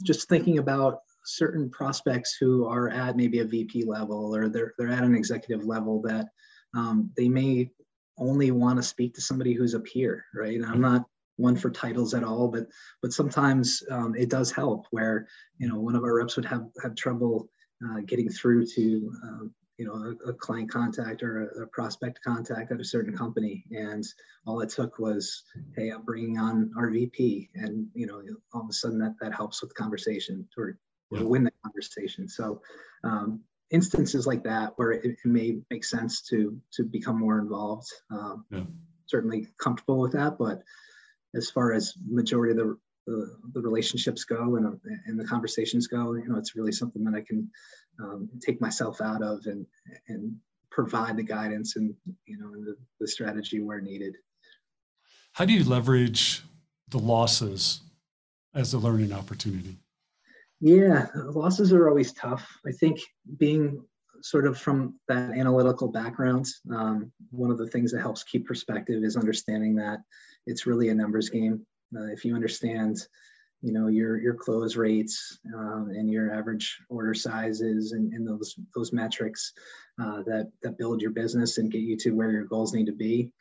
just 0.02 0.28
thinking 0.28 0.58
about 0.58 1.00
certain 1.24 1.70
prospects 1.70 2.36
who 2.38 2.66
are 2.66 2.88
at 2.88 3.16
maybe 3.16 3.38
a 3.38 3.44
VP 3.44 3.84
level 3.84 4.34
or 4.34 4.48
they're 4.48 4.74
they're 4.78 4.88
at 4.88 5.04
an 5.04 5.14
executive 5.14 5.64
level 5.64 6.00
that 6.02 6.26
um, 6.74 7.10
they 7.16 7.28
may 7.28 7.70
only 8.18 8.50
want 8.50 8.78
to 8.78 8.82
speak 8.82 9.14
to 9.14 9.20
somebody 9.20 9.52
who's 9.52 9.74
a 9.74 9.80
peer, 9.80 10.24
right? 10.34 10.60
I'm 10.64 10.80
not 10.80 11.04
one 11.40 11.56
for 11.56 11.70
titles 11.70 12.14
at 12.14 12.24
all, 12.24 12.48
but 12.48 12.66
but 13.02 13.12
sometimes 13.12 13.82
um, 13.90 14.14
it 14.14 14.28
does 14.28 14.52
help 14.52 14.86
where 14.90 15.26
you 15.58 15.68
know 15.68 15.80
one 15.80 15.96
of 15.96 16.04
our 16.04 16.14
reps 16.14 16.36
would 16.36 16.44
have 16.44 16.66
have 16.82 16.94
trouble 16.94 17.48
uh, 17.84 18.00
getting 18.06 18.28
through 18.28 18.66
to 18.66 19.12
um, 19.24 19.54
you 19.78 19.86
know 19.86 19.94
a, 19.94 20.30
a, 20.30 20.34
client 20.34 20.70
contact 20.70 21.22
or 21.22 21.48
a, 21.48 21.62
a, 21.62 21.66
prospect 21.68 22.20
contact 22.22 22.70
at 22.70 22.80
a 22.80 22.84
certain 22.84 23.16
company, 23.16 23.64
and 23.70 24.04
all 24.46 24.60
it 24.60 24.68
took 24.68 24.98
was 24.98 25.44
hey, 25.74 25.88
I'm 25.88 26.02
bringing 26.02 26.38
on 26.38 26.70
our 26.76 26.90
VP, 26.90 27.50
and 27.54 27.86
you 27.94 28.06
know 28.06 28.22
all 28.52 28.62
of 28.62 28.68
a 28.68 28.72
sudden 28.72 28.98
that 28.98 29.14
that 29.20 29.34
helps 29.34 29.62
with 29.62 29.70
the 29.70 29.82
conversation 29.82 30.46
or, 30.58 30.78
or 31.10 31.24
win 31.26 31.44
the 31.44 31.52
conversation. 31.64 32.28
So. 32.28 32.60
Um, 33.02 33.40
instances 33.70 34.26
like 34.26 34.42
that 34.42 34.72
where 34.76 34.90
it, 34.90 35.04
it, 35.04 35.16
may 35.24 35.56
make 35.70 35.84
sense 35.84 36.22
to 36.22 36.60
to 36.72 36.82
become 36.82 37.16
more 37.16 37.38
involved 37.38 37.86
um, 38.10 38.44
yeah. 38.50 38.64
certainly 39.06 39.46
comfortable 39.58 40.00
with 40.00 40.10
that 40.10 40.36
but 40.36 40.64
as 41.34 41.50
far 41.50 41.72
as 41.72 41.94
majority 42.08 42.52
of 42.52 42.58
the 42.58 42.76
the, 43.06 43.36
the 43.54 43.60
relationships 43.60 44.24
go 44.24 44.56
and, 44.56 44.78
and 45.06 45.18
the 45.18 45.24
conversations 45.24 45.86
go, 45.86 46.14
you 46.14 46.28
know, 46.28 46.36
it's 46.36 46.54
really 46.54 46.70
something 46.70 47.02
that 47.04 47.14
I 47.14 47.22
can 47.22 47.50
um, 47.98 48.28
take 48.44 48.60
myself 48.60 49.00
out 49.00 49.22
of 49.22 49.46
and 49.46 49.66
and 50.08 50.36
provide 50.70 51.16
the 51.16 51.22
guidance 51.22 51.76
and 51.76 51.94
you 52.26 52.38
know 52.38 52.50
the, 52.52 52.76
the 53.00 53.08
strategy 53.08 53.60
where 53.60 53.80
needed. 53.80 54.16
How 55.32 55.44
do 55.44 55.52
you 55.52 55.64
leverage 55.64 56.42
the 56.88 56.98
losses 56.98 57.80
as 58.54 58.74
a 58.74 58.78
learning 58.78 59.12
opportunity? 59.12 59.78
Yeah, 60.60 61.06
losses 61.14 61.72
are 61.72 61.88
always 61.88 62.12
tough. 62.12 62.46
I 62.66 62.72
think 62.72 63.00
being 63.38 63.82
sort 64.22 64.46
of 64.46 64.58
from 64.58 64.98
that 65.08 65.30
analytical 65.30 65.88
background, 65.88 66.46
um, 66.74 67.10
one 67.30 67.50
of 67.50 67.58
the 67.58 67.68
things 67.68 67.92
that 67.92 68.00
helps 68.00 68.22
keep 68.22 68.46
perspective 68.46 69.02
is 69.02 69.16
understanding 69.16 69.74
that 69.76 70.00
it's 70.50 70.66
really 70.66 70.88
a 70.88 70.94
numbers 70.94 71.30
game. 71.30 71.64
Uh, 71.96 72.06
if 72.06 72.24
you 72.24 72.34
understand, 72.34 72.98
you 73.62 73.72
know, 73.72 73.86
your 73.88 74.18
your 74.18 74.34
close 74.34 74.76
rates 74.76 75.38
um, 75.54 75.90
and 75.94 76.10
your 76.10 76.32
average 76.32 76.78
order 76.88 77.14
sizes 77.14 77.92
and, 77.92 78.12
and 78.12 78.26
those 78.26 78.56
those 78.74 78.92
metrics 78.92 79.52
uh, 80.00 80.22
that 80.24 80.50
that 80.62 80.78
build 80.78 81.00
your 81.00 81.10
business 81.12 81.58
and 81.58 81.70
get 81.70 81.82
you 81.82 81.96
to 81.96 82.10
where 82.10 82.30
your 82.30 82.44
goals 82.44 82.72
need 82.74 82.86
to 82.86 82.92
be, 82.92 83.32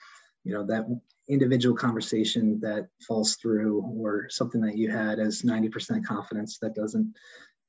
you 0.43 0.53
know, 0.53 0.65
that 0.65 0.85
individual 1.27 1.75
conversation 1.75 2.59
that 2.59 2.87
falls 3.07 3.35
through 3.35 3.81
or 3.81 4.27
something 4.29 4.61
that 4.61 4.75
you 4.75 4.89
had 4.89 5.19
as 5.19 5.43
90% 5.43 6.03
confidence 6.03 6.57
that 6.57 6.73
doesn't 6.73 7.13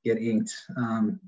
get 0.02 0.16
inked 0.16 0.50
um, 0.78 1.20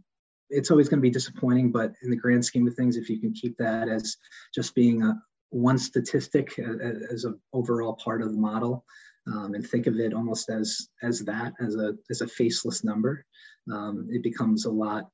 it's 0.48 0.70
always 0.70 0.88
going 0.88 0.98
to 0.98 1.03
be 1.03 1.11
disappointing 1.11 1.70
but 1.70 1.92
in 2.03 2.09
the 2.09 2.16
grand 2.16 2.42
scheme 2.42 2.66
of 2.66 2.75
things 2.75 2.96
if 2.96 3.11
you 3.11 3.20
can 3.20 3.35
keep 3.35 3.55
that 3.59 3.87
as 3.87 4.16
just 4.55 4.75
being 4.75 5.03
a, 5.03 5.22
one 5.52 5.78
statistic 5.78 6.58
as 6.58 7.24
an 7.24 7.38
overall 7.52 7.94
part 7.94 8.22
of 8.22 8.32
the 8.32 8.38
model 8.38 8.84
um, 9.26 9.54
and 9.54 9.66
think 9.66 9.86
of 9.86 9.96
it 9.96 10.14
almost 10.14 10.50
as 10.50 10.88
as 11.02 11.20
that 11.20 11.52
as 11.60 11.76
a 11.76 11.94
as 12.10 12.20
a 12.20 12.26
faceless 12.26 12.82
number. 12.84 13.24
Um, 13.72 14.08
it 14.10 14.22
becomes 14.22 14.64
a 14.64 14.70
lot 14.70 15.08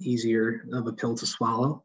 easier 0.00 0.64
of 0.72 0.86
a 0.86 0.92
pill 0.92 1.14
to 1.16 1.26
swallow. 1.26 1.84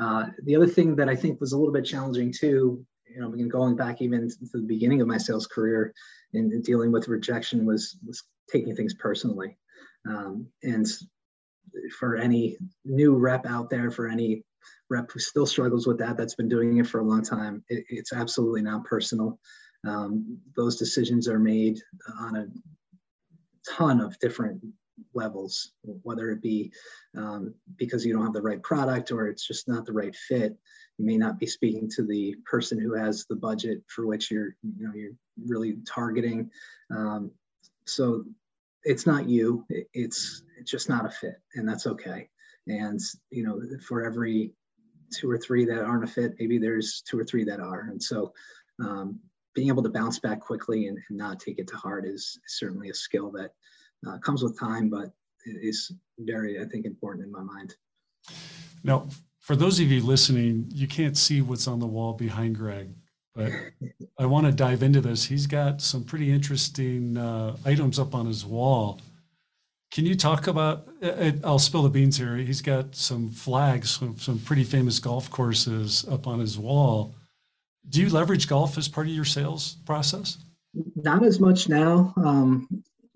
Uh, 0.00 0.26
the 0.44 0.54
other 0.54 0.68
thing 0.68 0.94
that 0.94 1.08
i 1.08 1.16
think 1.16 1.40
was 1.40 1.52
a 1.52 1.58
little 1.58 1.72
bit 1.72 1.84
challenging 1.84 2.32
too 2.32 2.86
you 3.08 3.20
know 3.20 3.48
going 3.48 3.74
back 3.74 4.00
even 4.00 4.28
to 4.28 4.36
the 4.52 4.62
beginning 4.62 5.00
of 5.00 5.08
my 5.08 5.18
sales 5.18 5.48
career 5.48 5.92
and 6.32 6.62
dealing 6.62 6.92
with 6.92 7.08
rejection 7.08 7.66
was 7.66 7.96
was 8.06 8.22
taking 8.50 8.74
things 8.74 8.94
personally. 8.94 9.56
Um, 10.08 10.46
and 10.62 10.86
for 11.98 12.16
any 12.16 12.56
new 12.84 13.16
rep 13.16 13.46
out 13.46 13.70
there 13.70 13.90
for 13.90 14.08
any 14.08 14.44
rep 14.88 15.10
who 15.10 15.18
still 15.18 15.46
struggles 15.46 15.86
with 15.86 15.98
that, 15.98 16.16
that's 16.16 16.34
been 16.34 16.48
doing 16.48 16.78
it 16.78 16.86
for 16.86 17.00
a 17.00 17.04
long 17.04 17.22
time, 17.22 17.64
it, 17.68 17.84
it's 17.88 18.12
absolutely 18.12 18.62
not 18.62 18.84
personal. 18.84 19.38
Um, 19.86 20.38
those 20.56 20.76
decisions 20.76 21.28
are 21.28 21.38
made 21.38 21.80
on 22.20 22.36
a 22.36 22.46
ton 23.68 24.00
of 24.00 24.18
different 24.18 24.62
levels, 25.14 25.72
whether 25.82 26.30
it 26.30 26.42
be 26.42 26.72
um, 27.16 27.54
because 27.76 28.04
you 28.04 28.12
don't 28.12 28.24
have 28.24 28.32
the 28.32 28.42
right 28.42 28.62
product 28.62 29.10
or 29.10 29.28
it's 29.28 29.46
just 29.46 29.68
not 29.68 29.86
the 29.86 29.92
right 29.92 30.14
fit. 30.14 30.56
You 30.98 31.06
may 31.06 31.16
not 31.16 31.38
be 31.38 31.46
speaking 31.46 31.88
to 31.96 32.02
the 32.04 32.36
person 32.44 32.78
who 32.78 32.94
has 32.94 33.24
the 33.26 33.36
budget 33.36 33.82
for 33.88 34.06
which 34.06 34.30
you're, 34.30 34.54
you 34.62 34.86
know, 34.86 34.92
you're 34.94 35.12
really 35.46 35.78
targeting. 35.86 36.50
Um, 36.94 37.30
so 37.86 38.24
it's 38.84 39.06
not 39.06 39.28
you. 39.28 39.64
It's 39.68 40.42
it's 40.58 40.70
just 40.70 40.88
not 40.88 41.06
a 41.06 41.10
fit, 41.10 41.40
and 41.54 41.68
that's 41.68 41.86
okay. 41.86 42.28
And 42.66 43.00
you 43.30 43.44
know, 43.44 43.60
for 43.86 44.04
every 44.04 44.52
two 45.12 45.30
or 45.30 45.38
three 45.38 45.64
that 45.64 45.82
aren't 45.82 46.04
a 46.04 46.06
fit, 46.06 46.34
maybe 46.38 46.58
there's 46.58 47.02
two 47.02 47.18
or 47.18 47.24
three 47.24 47.44
that 47.44 47.60
are. 47.60 47.88
And 47.90 48.02
so 48.02 48.32
um, 48.80 49.18
being 49.54 49.68
able 49.68 49.82
to 49.82 49.88
bounce 49.88 50.18
back 50.18 50.40
quickly 50.40 50.86
and, 50.86 50.98
and, 51.08 51.18
not 51.18 51.40
take 51.40 51.58
it 51.58 51.66
to 51.68 51.76
heart 51.76 52.06
is, 52.06 52.38
certainly 52.46 52.90
a 52.90 52.94
skill 52.94 53.30
that 53.32 53.52
uh, 54.06 54.18
comes 54.18 54.42
with 54.42 54.58
time, 54.58 54.88
but 54.88 55.10
is 55.44 55.92
very, 56.18 56.60
I 56.60 56.64
think, 56.64 56.86
important 56.86 57.26
in 57.26 57.32
my 57.32 57.42
mind. 57.42 57.74
Now, 58.84 59.08
for 59.40 59.56
those 59.56 59.80
of 59.80 59.90
you 59.90 60.02
listening, 60.02 60.66
you 60.72 60.86
can't 60.86 61.16
see 61.16 61.42
what's 61.42 61.66
on 61.66 61.80
the 61.80 61.86
wall 61.86 62.12
behind 62.12 62.56
Greg, 62.56 62.94
but 63.34 63.50
I 64.18 64.26
want 64.26 64.46
to 64.46 64.52
dive 64.52 64.82
into 64.82 65.00
this. 65.00 65.24
He's 65.24 65.46
got 65.46 65.80
some 65.80 66.04
pretty 66.04 66.30
interesting 66.30 67.16
uh, 67.16 67.56
items 67.64 67.98
up 67.98 68.14
on 68.14 68.26
his 68.26 68.44
wall 68.44 69.00
can 69.90 70.06
you 70.06 70.14
talk 70.14 70.46
about? 70.46 70.88
Uh, 71.02 71.06
uh, 71.06 71.32
I'll 71.44 71.58
spill 71.58 71.82
the 71.82 71.90
beans 71.90 72.16
here. 72.16 72.36
He's 72.36 72.62
got 72.62 72.94
some 72.94 73.28
flags 73.28 73.96
from 73.96 74.18
some 74.18 74.38
pretty 74.38 74.64
famous 74.64 74.98
golf 74.98 75.30
courses 75.30 76.06
up 76.08 76.26
on 76.26 76.38
his 76.38 76.58
wall. 76.58 77.14
Do 77.88 78.00
you 78.00 78.08
leverage 78.08 78.48
golf 78.48 78.78
as 78.78 78.88
part 78.88 79.08
of 79.08 79.12
your 79.12 79.24
sales 79.24 79.76
process? 79.86 80.38
Not 80.94 81.24
as 81.24 81.40
much 81.40 81.68
now. 81.68 82.12
Um, 82.16 82.68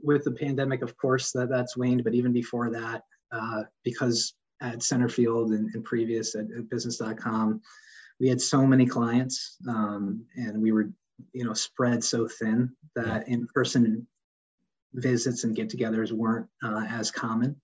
with 0.03 0.25
the 0.25 0.33
pandemic, 0.33 0.83
of 0.83 0.97
course, 0.97 1.31
that 1.33 1.49
that's 1.49 1.77
waned. 1.77 2.03
But 2.03 2.15
even 2.15 2.33
before 2.33 2.71
that, 2.71 3.05
uh, 3.31 3.63
because 3.85 4.35
at 4.61 4.79
Centerfield 4.79 5.55
and, 5.55 5.73
and 5.75 5.85
previous 5.85 6.35
at, 6.35 6.47
at, 6.57 6.69
Business.com, 6.71 7.61
we 8.19 8.29
had 8.29 8.41
so 8.41 8.67
many 8.67 8.87
clients, 8.87 9.57
um, 9.69 10.25
and 10.37 10.61
we 10.61 10.73
were, 10.73 10.91
you 11.33 11.45
know, 11.45 11.53
spread 11.53 12.03
so 12.03 12.29
thin 12.29 12.71
that 12.97 13.29
in-person 13.29 14.07
visits 14.95 15.45
and 15.45 15.57
get-togethers 15.57 16.13
weren't 16.13 16.47
uh, 16.63 16.85
as 16.89 17.11
common 17.11 17.57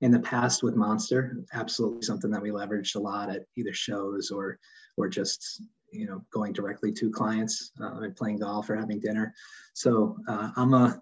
in 0.00 0.10
the 0.10 0.20
past 0.20 0.62
with 0.62 0.74
Monster. 0.74 1.36
Absolutely 1.52 2.02
something 2.02 2.30
that 2.30 2.42
we 2.42 2.50
leveraged 2.50 2.96
a 2.96 2.98
lot 3.00 3.30
at 3.30 3.44
either 3.56 3.72
shows 3.72 4.30
or 4.30 4.58
or 4.96 5.08
just 5.08 5.62
you 5.92 6.06
know 6.06 6.22
going 6.32 6.52
directly 6.52 6.92
to 6.92 7.10
clients 7.10 7.70
uh, 7.80 8.00
and 8.00 8.16
playing 8.16 8.38
golf 8.38 8.68
or 8.68 8.76
having 8.76 9.00
dinner. 9.00 9.34
So 9.74 10.16
uh, 10.28 10.50
I'm 10.56 10.74
a 10.74 11.00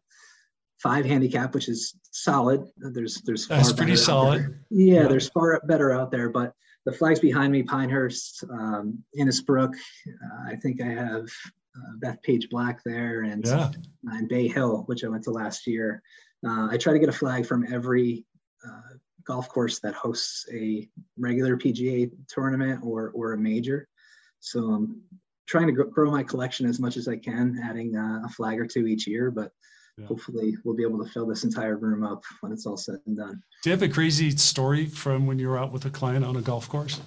five 0.83 1.05
handicap, 1.05 1.55
which 1.55 1.69
is 1.69 1.97
solid. 2.11 2.64
There's 2.77 3.21
there's 3.23 3.49
that's 3.49 3.73
pretty 3.73 3.97
solid. 3.97 4.61
Yeah, 4.71 5.03
yeah, 5.03 5.09
there's 5.09 5.29
far 5.31 5.61
better 5.66 5.93
out 5.93 6.11
there, 6.11 6.29
but 6.29 6.55
the 6.87 6.93
flags 6.93 7.21
behind 7.21 7.53
me, 7.53 7.62
Pinehurst, 7.62 8.45
um, 8.51 9.03
Innisbrook. 9.19 9.75
Uh, 9.75 10.49
I 10.51 10.57
think 10.57 10.81
I 10.81 10.87
have 10.87 11.29
uh, 11.76 11.96
Bethpage 11.98 12.48
Black 12.50 12.83
there 12.85 13.22
and, 13.22 13.46
yeah. 13.46 13.70
and 14.04 14.28
Bay 14.28 14.48
Hill, 14.48 14.85
which 14.87 15.04
I 15.04 15.09
went 15.09 15.24
to 15.24 15.30
last 15.30 15.66
year. 15.66 16.02
Uh, 16.46 16.68
I 16.70 16.76
try 16.76 16.92
to 16.92 16.98
get 16.98 17.09
a 17.09 17.12
flag 17.12 17.46
from 17.46 17.66
every 17.72 18.24
uh, 18.66 18.96
golf 19.24 19.48
course 19.48 19.78
that 19.80 19.94
hosts 19.94 20.46
a 20.52 20.88
regular 21.18 21.56
PGA 21.56 22.11
tournament 22.28 22.80
or, 22.83 23.11
or 23.14 23.33
a 23.33 23.38
major. 23.38 23.88
So 24.40 24.61
I'm 24.61 25.02
trying 25.46 25.66
to 25.66 25.72
grow 25.72 26.11
my 26.11 26.22
collection 26.22 26.66
as 26.66 26.80
much 26.80 26.96
as 26.96 27.09
I 27.09 27.16
can, 27.16 27.61
adding 27.62 27.96
uh, 27.96 28.22
a 28.24 28.28
flag 28.28 28.59
or 28.59 28.66
two 28.66 28.87
each 28.87 29.06
year, 29.06 29.30
but 29.30 29.52
yeah. 29.98 30.06
hopefully 30.06 30.56
we'll 30.64 30.76
be 30.76 30.83
able 30.83 31.04
to 31.04 31.11
fill 31.11 31.26
this 31.26 31.44
entire 31.44 31.76
room 31.76 32.04
up 32.04 32.22
when 32.40 32.52
it's 32.52 32.66
all 32.66 32.76
said 32.76 33.00
and 33.06 33.16
done. 33.16 33.42
Do 33.62 33.70
you 33.70 33.72
have 33.72 33.83
a 33.83 33.88
crazy 33.88 34.30
story 34.37 34.87
from 34.87 35.26
when 35.26 35.38
you 35.38 35.48
were 35.48 35.59
out 35.59 35.72
with 35.72 35.85
a 35.85 35.90
client 35.90 36.24
on 36.24 36.37
a 36.37 36.40
golf 36.40 36.68
course? 36.68 37.00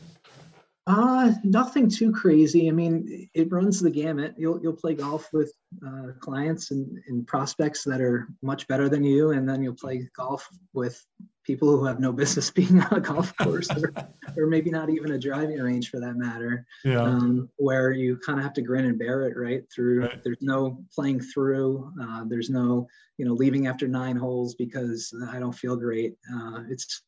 Uh, 0.85 1.31
nothing 1.43 1.89
too 1.89 2.11
crazy. 2.11 2.67
I 2.67 2.71
mean, 2.71 3.29
it 3.33 3.49
runs 3.51 3.79
the 3.79 3.89
gamut. 3.89 4.35
You'll 4.37 4.61
you'll 4.61 4.73
play 4.73 4.93
golf 4.93 5.29
with 5.31 5.53
uh, 5.85 6.11
clients 6.19 6.71
and, 6.71 6.99
and 7.07 7.25
prospects 7.25 7.85
that 7.85 8.01
are 8.01 8.27
much 8.41 8.67
better 8.67 8.89
than 8.89 9.03
you, 9.03 9.31
and 9.31 9.47
then 9.47 9.63
you'll 9.63 9.75
play 9.75 10.09
golf 10.15 10.45
with 10.73 11.01
people 11.45 11.69
who 11.69 11.85
have 11.85 12.01
no 12.01 12.11
business 12.11 12.49
being 12.51 12.81
on 12.81 12.97
a 12.97 12.99
golf 12.99 13.35
course, 13.37 13.69
or, 13.71 13.93
or 14.35 14.47
maybe 14.47 14.69
not 14.69 14.89
even 14.89 15.13
a 15.13 15.19
driving 15.19 15.59
range 15.59 15.89
for 15.89 16.01
that 16.01 16.17
matter. 16.17 16.65
Yeah. 16.83 17.01
Um, 17.01 17.49
where 17.55 17.91
you 17.91 18.17
kind 18.17 18.37
of 18.37 18.43
have 18.43 18.53
to 18.53 18.61
grin 18.61 18.85
and 18.85 18.99
bear 18.99 19.23
it, 19.23 19.37
right? 19.37 19.63
Through 19.73 20.01
right. 20.01 20.23
there's 20.23 20.41
no 20.41 20.83
playing 20.93 21.21
through. 21.21 21.93
Uh, 22.01 22.25
there's 22.27 22.49
no 22.49 22.87
you 23.17 23.25
know 23.25 23.33
leaving 23.33 23.67
after 23.67 23.87
nine 23.87 24.17
holes 24.17 24.55
because 24.55 25.13
I 25.29 25.39
don't 25.39 25.55
feel 25.55 25.77
great. 25.77 26.15
Uh, 26.33 26.63
it's 26.69 27.03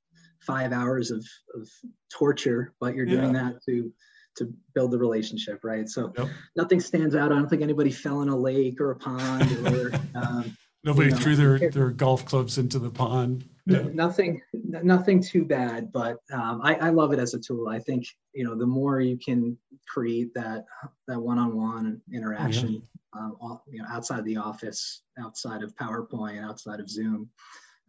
five 0.45 0.71
hours 0.71 1.11
of, 1.11 1.25
of 1.55 1.67
torture, 2.11 2.73
but 2.79 2.95
you're 2.95 3.05
doing 3.05 3.35
yeah. 3.35 3.43
that 3.43 3.63
to 3.65 3.91
to 4.37 4.53
build 4.73 4.91
the 4.91 4.97
relationship, 4.97 5.61
right? 5.63 5.87
So 5.87 6.11
yep. 6.17 6.27
nothing 6.57 6.81
stands 6.81 7.15
out. 7.15 7.31
I 7.31 7.35
don't 7.35 7.49
think 7.49 7.61
anybody 7.61 7.89
fell 7.89 8.21
in 8.21 8.27
a 8.27 8.35
lake 8.35 8.81
or 8.81 8.91
a 8.91 8.95
pond 8.97 9.49
or 9.67 9.93
um, 10.15 10.57
nobody 10.85 11.09
you 11.09 11.15
know, 11.15 11.21
threw 11.21 11.35
their, 11.35 11.69
their 11.71 11.89
golf 11.89 12.25
clubs 12.25 12.57
into 12.57 12.79
the 12.79 12.89
pond. 12.89 13.49
yeah. 13.65 13.81
nothing 13.93 14.39
nothing 14.53 15.19
too 15.19 15.43
bad 15.43 15.91
but 15.91 16.17
um, 16.31 16.61
I, 16.63 16.75
I 16.75 16.89
love 16.91 17.13
it 17.13 17.19
as 17.19 17.33
a 17.33 17.39
tool 17.39 17.67
i 17.67 17.79
think 17.79 18.05
you 18.31 18.45
know 18.45 18.55
the 18.55 18.67
more 18.67 19.01
you 19.01 19.17
can 19.17 19.57
create 19.87 20.31
that 20.35 20.65
that 21.07 21.19
one-on-one 21.19 21.99
interaction 22.13 22.83
yeah. 23.15 23.19
um, 23.19 23.59
you 23.67 23.81
know 23.81 23.87
outside 23.89 24.23
the 24.25 24.37
office 24.37 25.01
outside 25.17 25.63
of 25.63 25.75
powerpoint 25.75 26.47
outside 26.47 26.79
of 26.79 26.87
zoom 26.87 27.27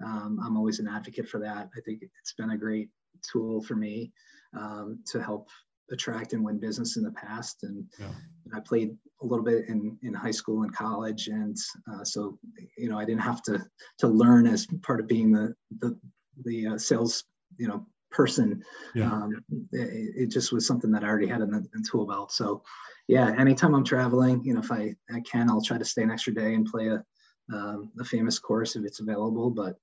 um, 0.05 0.39
i'm 0.45 0.57
always 0.57 0.79
an 0.79 0.89
advocate 0.89 1.29
for 1.29 1.39
that. 1.41 1.69
I 1.77 1.81
think 1.85 2.03
it's 2.03 2.33
been 2.35 2.51
a 2.51 2.57
great 2.57 2.89
tool 3.31 3.63
for 3.63 3.77
me 3.77 4.13
um, 4.57 5.01
to 5.07 5.23
help 5.23 5.49
attract 5.93 6.33
and 6.33 6.45
win 6.45 6.59
business 6.59 6.97
in 6.97 7.05
the 7.05 7.13
past. 7.13 7.63
And 7.63 7.85
yeah. 7.99 8.09
i 8.55 8.61
played 8.61 8.97
a 9.23 9.27
little 9.27 9.45
bit 9.45 9.69
in 9.69 9.97
in 10.03 10.13
high 10.13 10.31
school 10.31 10.63
and 10.63 10.75
college 10.75 11.29
and 11.29 11.57
uh, 11.91 12.05
so 12.05 12.39
you 12.77 12.89
know 12.89 12.99
i 12.99 13.05
didn't 13.05 13.23
have 13.23 13.43
to 13.43 13.65
to 13.99 14.09
learn 14.09 14.47
as 14.47 14.67
part 14.83 15.01
of 15.01 15.09
being 15.09 15.33
the 15.33 15.55
the 15.81 15.99
the 16.45 16.67
uh, 16.67 16.79
sales 16.79 17.25
you 17.59 17.69
know 17.69 17.87
person. 18.13 18.63
Yeah. 18.95 19.13
um, 19.13 19.45
it, 19.73 20.15
it, 20.23 20.31
just 20.31 20.53
was 20.53 20.67
something 20.67 20.91
that 20.93 21.05
i 21.05 21.07
already 21.07 21.27
had 21.27 21.41
in 21.41 21.51
the 21.51 21.67
in 21.75 21.83
tool 21.91 22.07
belt. 22.07 22.33
So 22.33 22.63
yeah 23.09 23.35
anytime 23.39 23.75
i'm 23.75 23.85
traveling 23.85 24.43
you 24.45 24.53
know 24.53 24.61
if 24.61 24.73
i 24.73 24.93
i 25.15 25.21
can 25.21 25.49
i'll 25.49 25.63
try 25.63 25.79
to 25.79 25.85
stay 25.85 26.03
an 26.03 26.11
extra 26.11 26.35
day 26.35 26.55
and 26.55 26.67
play 26.67 26.89
a 26.89 27.05
um, 27.53 27.93
a 28.01 28.05
famous 28.05 28.39
course 28.39 28.77
if 28.77 28.85
it's 28.85 29.01
available. 29.01 29.51
But 29.51 29.77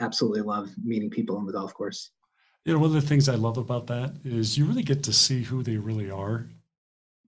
absolutely 0.00 0.40
love 0.40 0.70
meeting 0.82 1.10
people 1.10 1.36
on 1.36 1.46
the 1.46 1.52
golf 1.52 1.72
course 1.74 2.10
you 2.64 2.72
know, 2.72 2.78
one 2.78 2.88
of 2.88 2.94
the 2.94 3.06
things 3.06 3.28
I 3.28 3.34
love 3.34 3.58
about 3.58 3.86
that 3.88 4.14
is 4.24 4.56
you 4.56 4.64
really 4.64 4.82
get 4.82 5.02
to 5.04 5.12
see 5.12 5.42
who 5.42 5.62
they 5.62 5.76
really 5.76 6.10
are. 6.10 6.48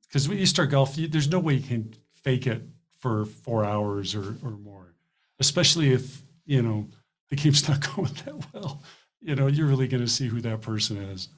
Because 0.09 0.29
when 0.29 0.39
you 0.39 0.47
start 0.47 0.71
golf, 0.71 0.97
you, 0.97 1.09
there's 1.09 1.29
no 1.29 1.39
way 1.39 1.55
you 1.55 1.67
can 1.67 1.95
fake 2.15 2.47
it 2.47 2.63
for 2.99 3.27
four 3.27 3.65
hours 3.65 4.15
or, 4.15 4.37
or 4.43 4.53
more, 4.53 4.95
especially 5.39 5.93
if, 5.93 6.23
you 6.47 6.63
know, 6.63 6.89
the 7.29 7.37
game's 7.37 7.69
not 7.69 7.95
going 7.95 8.13
that 8.25 8.47
well. 8.55 8.83
You 9.21 9.35
know, 9.35 9.47
you're 9.47 9.67
really 9.67 9.89
going 9.89 10.03
to 10.03 10.09
see 10.09 10.27
who 10.27 10.41
that 10.43 10.63
person 10.63 10.97
is. 10.97 11.29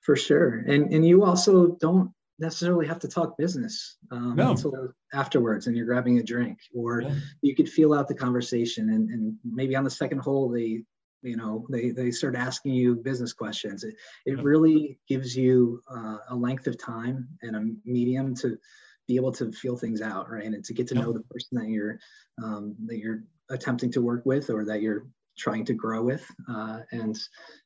For 0.00 0.16
sure. 0.16 0.64
And, 0.66 0.92
and 0.92 1.06
you 1.06 1.24
also 1.24 1.76
don't 1.80 2.10
necessarily 2.38 2.86
have 2.86 2.98
to 2.98 3.08
talk 3.08 3.36
business 3.36 3.96
um, 4.10 4.34
no. 4.36 4.50
until 4.50 4.92
afterwards 5.12 5.66
and 5.66 5.76
you're 5.76 5.86
grabbing 5.86 6.18
a 6.18 6.22
drink 6.22 6.58
or 6.74 7.02
yeah. 7.02 7.14
you 7.42 7.54
could 7.54 7.68
feel 7.68 7.94
out 7.94 8.08
the 8.08 8.14
conversation 8.14 8.90
and, 8.90 9.10
and 9.10 9.36
maybe 9.44 9.76
on 9.76 9.84
the 9.84 9.90
second 9.90 10.18
hole 10.18 10.48
they 10.48 10.82
you 11.22 11.36
know 11.36 11.66
they 11.70 11.90
they 11.90 12.10
start 12.10 12.34
asking 12.34 12.74
you 12.74 12.96
business 12.96 13.32
questions 13.32 13.84
it, 13.84 13.94
it 14.26 14.42
really 14.42 14.98
gives 15.08 15.36
you 15.36 15.80
uh, 15.90 16.18
a 16.28 16.34
length 16.34 16.66
of 16.66 16.78
time 16.78 17.28
and 17.42 17.56
a 17.56 17.64
medium 17.84 18.34
to 18.34 18.58
be 19.06 19.16
able 19.16 19.32
to 19.32 19.52
feel 19.52 19.76
things 19.76 20.00
out 20.00 20.30
right 20.30 20.44
and 20.44 20.64
to 20.64 20.74
get 20.74 20.88
to 20.88 20.94
know 20.94 21.12
the 21.12 21.22
person 21.22 21.58
that 21.58 21.68
you're 21.68 21.98
um, 22.42 22.74
that 22.86 22.98
you're 22.98 23.22
attempting 23.50 23.92
to 23.92 24.00
work 24.00 24.22
with 24.24 24.50
or 24.50 24.64
that 24.64 24.82
you're 24.82 25.06
trying 25.36 25.64
to 25.64 25.74
grow 25.74 26.02
with 26.02 26.26
uh, 26.48 26.80
and 26.92 27.18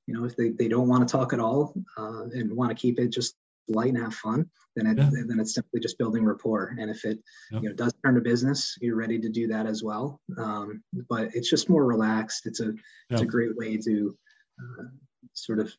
you 0.07 0.15
know 0.15 0.25
if 0.25 0.37
they, 0.37 0.51
they 0.51 0.69
don't 0.69 0.89
want 0.89 1.07
to 1.07 1.11
talk 1.11 1.33
at 1.33 1.41
all 1.41 1.75
uh, 1.97 2.25
and 2.33 2.55
want 2.55 2.71
to 2.71 2.75
keep 2.75 2.99
it 2.99 3.09
just 3.09 3.35
light 3.69 3.95
and 3.95 4.03
have 4.03 4.15
fun, 4.15 4.49
then 4.77 4.87
it 4.87 4.99
yeah. 4.99 5.11
then 5.27 5.41
it's 5.41 5.55
simply 5.55 5.81
just 5.81 5.99
building 5.99 6.25
rapport. 6.25 6.77
And 6.79 6.91
if 6.91 7.05
it 7.05 7.19
you 7.51 7.69
know 7.69 7.75
does 7.75 7.93
turn 8.05 8.15
to 8.15 8.21
business, 8.21 8.77
you're 8.81 8.97
ready 8.97 9.19
to 9.19 9.29
do 9.29 9.47
that 9.49 9.67
as 9.67 9.83
well. 9.83 10.21
Um, 10.37 10.83
but 11.09 11.31
it's 11.35 11.51
just 11.51 11.69
more 11.69 11.85
relaxed. 11.85 12.47
It's 12.47 12.61
a 12.61 12.73
it's 13.11 13.23
a 13.23 13.27
great 13.27 13.57
way 13.57 13.77
to 13.77 14.17
uh, 14.61 14.85
sort 15.33 15.59
of 15.59 15.73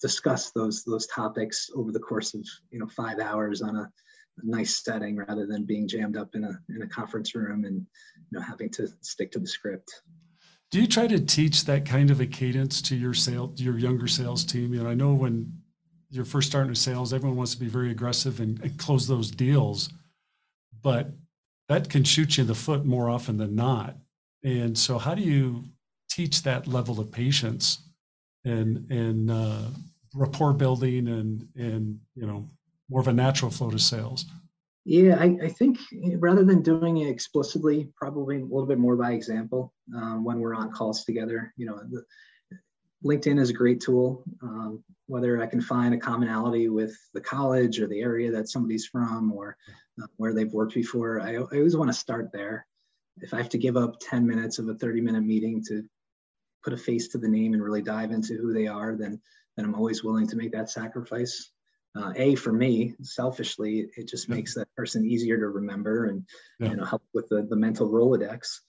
discuss 0.00 0.50
those 0.50 0.84
those 0.84 1.06
topics 1.06 1.70
over 1.74 1.92
the 1.92 2.00
course 2.00 2.34
of 2.34 2.44
you 2.70 2.78
know 2.78 2.88
five 2.88 3.18
hours 3.18 3.62
on 3.62 3.76
a, 3.76 3.82
a, 3.82 3.90
nice 4.42 4.82
setting 4.82 5.16
rather 5.16 5.46
than 5.46 5.64
being 5.64 5.88
jammed 5.88 6.16
up 6.16 6.34
in 6.34 6.44
a 6.44 6.58
in 6.74 6.82
a 6.82 6.88
conference 6.88 7.34
room 7.34 7.64
and 7.64 7.76
you 7.76 8.38
know 8.38 8.40
having 8.40 8.70
to 8.70 8.88
stick 9.00 9.30
to 9.32 9.38
the 9.38 9.46
script. 9.46 10.02
Do 10.70 10.80
you 10.80 10.86
try 10.86 11.06
to 11.06 11.20
teach 11.20 11.66
that 11.66 11.84
kind 11.84 12.10
of 12.10 12.20
a 12.20 12.26
cadence 12.26 12.80
to 12.82 12.96
your 12.96 13.14
sale 13.14 13.52
your 13.56 13.78
younger 13.78 14.08
sales 14.08 14.44
team? 14.44 14.72
You 14.72 14.82
know, 14.82 14.88
I 14.88 14.94
know 14.94 15.12
when 15.12 15.61
you're 16.12 16.26
first 16.26 16.48
starting 16.50 16.68
in 16.68 16.74
sales, 16.74 17.14
everyone 17.14 17.38
wants 17.38 17.54
to 17.54 17.60
be 17.60 17.68
very 17.68 17.90
aggressive 17.90 18.38
and, 18.38 18.60
and 18.60 18.78
close 18.78 19.08
those 19.08 19.30
deals, 19.30 19.88
but 20.82 21.08
that 21.68 21.88
can 21.88 22.04
shoot 22.04 22.36
you 22.36 22.42
in 22.42 22.48
the 22.48 22.54
foot 22.54 22.84
more 22.84 23.08
often 23.08 23.38
than 23.38 23.56
not. 23.56 23.96
And 24.44 24.76
so, 24.76 24.98
how 24.98 25.14
do 25.14 25.22
you 25.22 25.64
teach 26.10 26.42
that 26.42 26.66
level 26.66 27.00
of 27.00 27.10
patience 27.10 27.88
and 28.44 28.90
and 28.90 29.30
uh, 29.30 29.68
rapport 30.14 30.52
building 30.52 31.08
and 31.08 31.48
and 31.56 31.98
you 32.14 32.26
know 32.26 32.46
more 32.90 33.00
of 33.00 33.08
a 33.08 33.12
natural 33.12 33.50
flow 33.50 33.70
to 33.70 33.78
sales? 33.78 34.26
Yeah, 34.84 35.16
I, 35.18 35.38
I 35.44 35.48
think 35.48 35.78
rather 36.18 36.44
than 36.44 36.60
doing 36.60 36.98
it 36.98 37.08
explicitly, 37.08 37.88
probably 37.96 38.38
a 38.38 38.44
little 38.44 38.66
bit 38.66 38.78
more 38.78 38.96
by 38.96 39.12
example 39.12 39.72
um, 39.96 40.24
when 40.24 40.40
we're 40.40 40.54
on 40.54 40.72
calls 40.72 41.04
together. 41.04 41.54
You 41.56 41.66
know, 41.66 41.80
the, 41.88 42.02
LinkedIn 43.04 43.40
is 43.40 43.50
a 43.50 43.54
great 43.54 43.80
tool. 43.80 44.22
Um, 44.42 44.82
whether 45.06 45.42
I 45.42 45.46
can 45.46 45.60
find 45.60 45.94
a 45.94 45.98
commonality 45.98 46.68
with 46.68 46.96
the 47.12 47.20
college 47.20 47.80
or 47.80 47.86
the 47.86 48.00
area 48.00 48.30
that 48.32 48.48
somebody's 48.48 48.86
from 48.86 49.32
or 49.32 49.56
uh, 50.00 50.06
where 50.16 50.32
they've 50.32 50.52
worked 50.52 50.74
before, 50.74 51.20
I, 51.20 51.34
I 51.34 51.36
always 51.36 51.76
want 51.76 51.90
to 51.90 51.98
start 51.98 52.30
there. 52.32 52.66
If 53.18 53.34
I 53.34 53.38
have 53.38 53.50
to 53.50 53.58
give 53.58 53.76
up 53.76 53.96
10 54.00 54.26
minutes 54.26 54.58
of 54.58 54.68
a 54.68 54.74
30 54.74 55.00
minute 55.00 55.22
meeting 55.22 55.62
to 55.68 55.84
put 56.64 56.72
a 56.72 56.76
face 56.76 57.08
to 57.08 57.18
the 57.18 57.28
name 57.28 57.52
and 57.52 57.62
really 57.62 57.82
dive 57.82 58.12
into 58.12 58.36
who 58.36 58.52
they 58.52 58.66
are, 58.66 58.96
then, 58.96 59.20
then 59.56 59.66
I'm 59.66 59.74
always 59.74 60.02
willing 60.02 60.26
to 60.28 60.36
make 60.36 60.52
that 60.52 60.70
sacrifice. 60.70 61.50
Uh, 61.94 62.10
a 62.16 62.34
for 62.36 62.54
me 62.54 62.94
selfishly 63.02 63.86
it 63.98 64.08
just 64.08 64.26
makes 64.26 64.54
that 64.54 64.66
person 64.74 65.04
easier 65.04 65.36
to 65.36 65.48
remember 65.48 66.06
and 66.06 66.24
yeah. 66.58 66.70
you 66.70 66.76
know 66.76 66.86
help 66.86 67.02
with 67.12 67.28
the, 67.28 67.42
the 67.50 67.56
mental 67.56 67.86
rolodex 67.86 68.60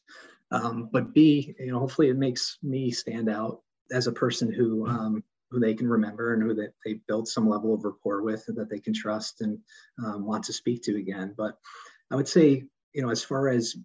um, 0.51 0.89
but 0.91 1.13
b 1.13 1.55
you 1.57 1.71
know 1.71 1.79
hopefully 1.79 2.09
it 2.09 2.17
makes 2.17 2.57
me 2.61 2.91
stand 2.91 3.29
out 3.29 3.61
as 3.93 4.07
a 4.07 4.11
person 4.11 4.51
who 4.51 4.87
um, 4.87 5.23
who 5.49 5.59
they 5.59 5.73
can 5.73 5.87
remember 5.87 6.33
and 6.33 6.41
who 6.41 6.53
they, 6.53 6.67
they 6.83 6.99
built 7.07 7.27
some 7.27 7.47
level 7.47 7.73
of 7.73 7.85
rapport 7.85 8.23
with 8.23 8.43
that 8.47 8.69
they 8.69 8.79
can 8.79 8.93
trust 8.93 9.41
and 9.41 9.59
um, 10.03 10.25
want 10.25 10.43
to 10.43 10.53
speak 10.53 10.81
to 10.81 10.97
again. 10.97 11.33
But 11.37 11.57
I 12.11 12.15
would 12.15 12.27
say, 12.27 12.63
you 12.93 13.01
know, 13.03 13.11
as 13.11 13.23
far 13.23 13.49
as 13.49 13.75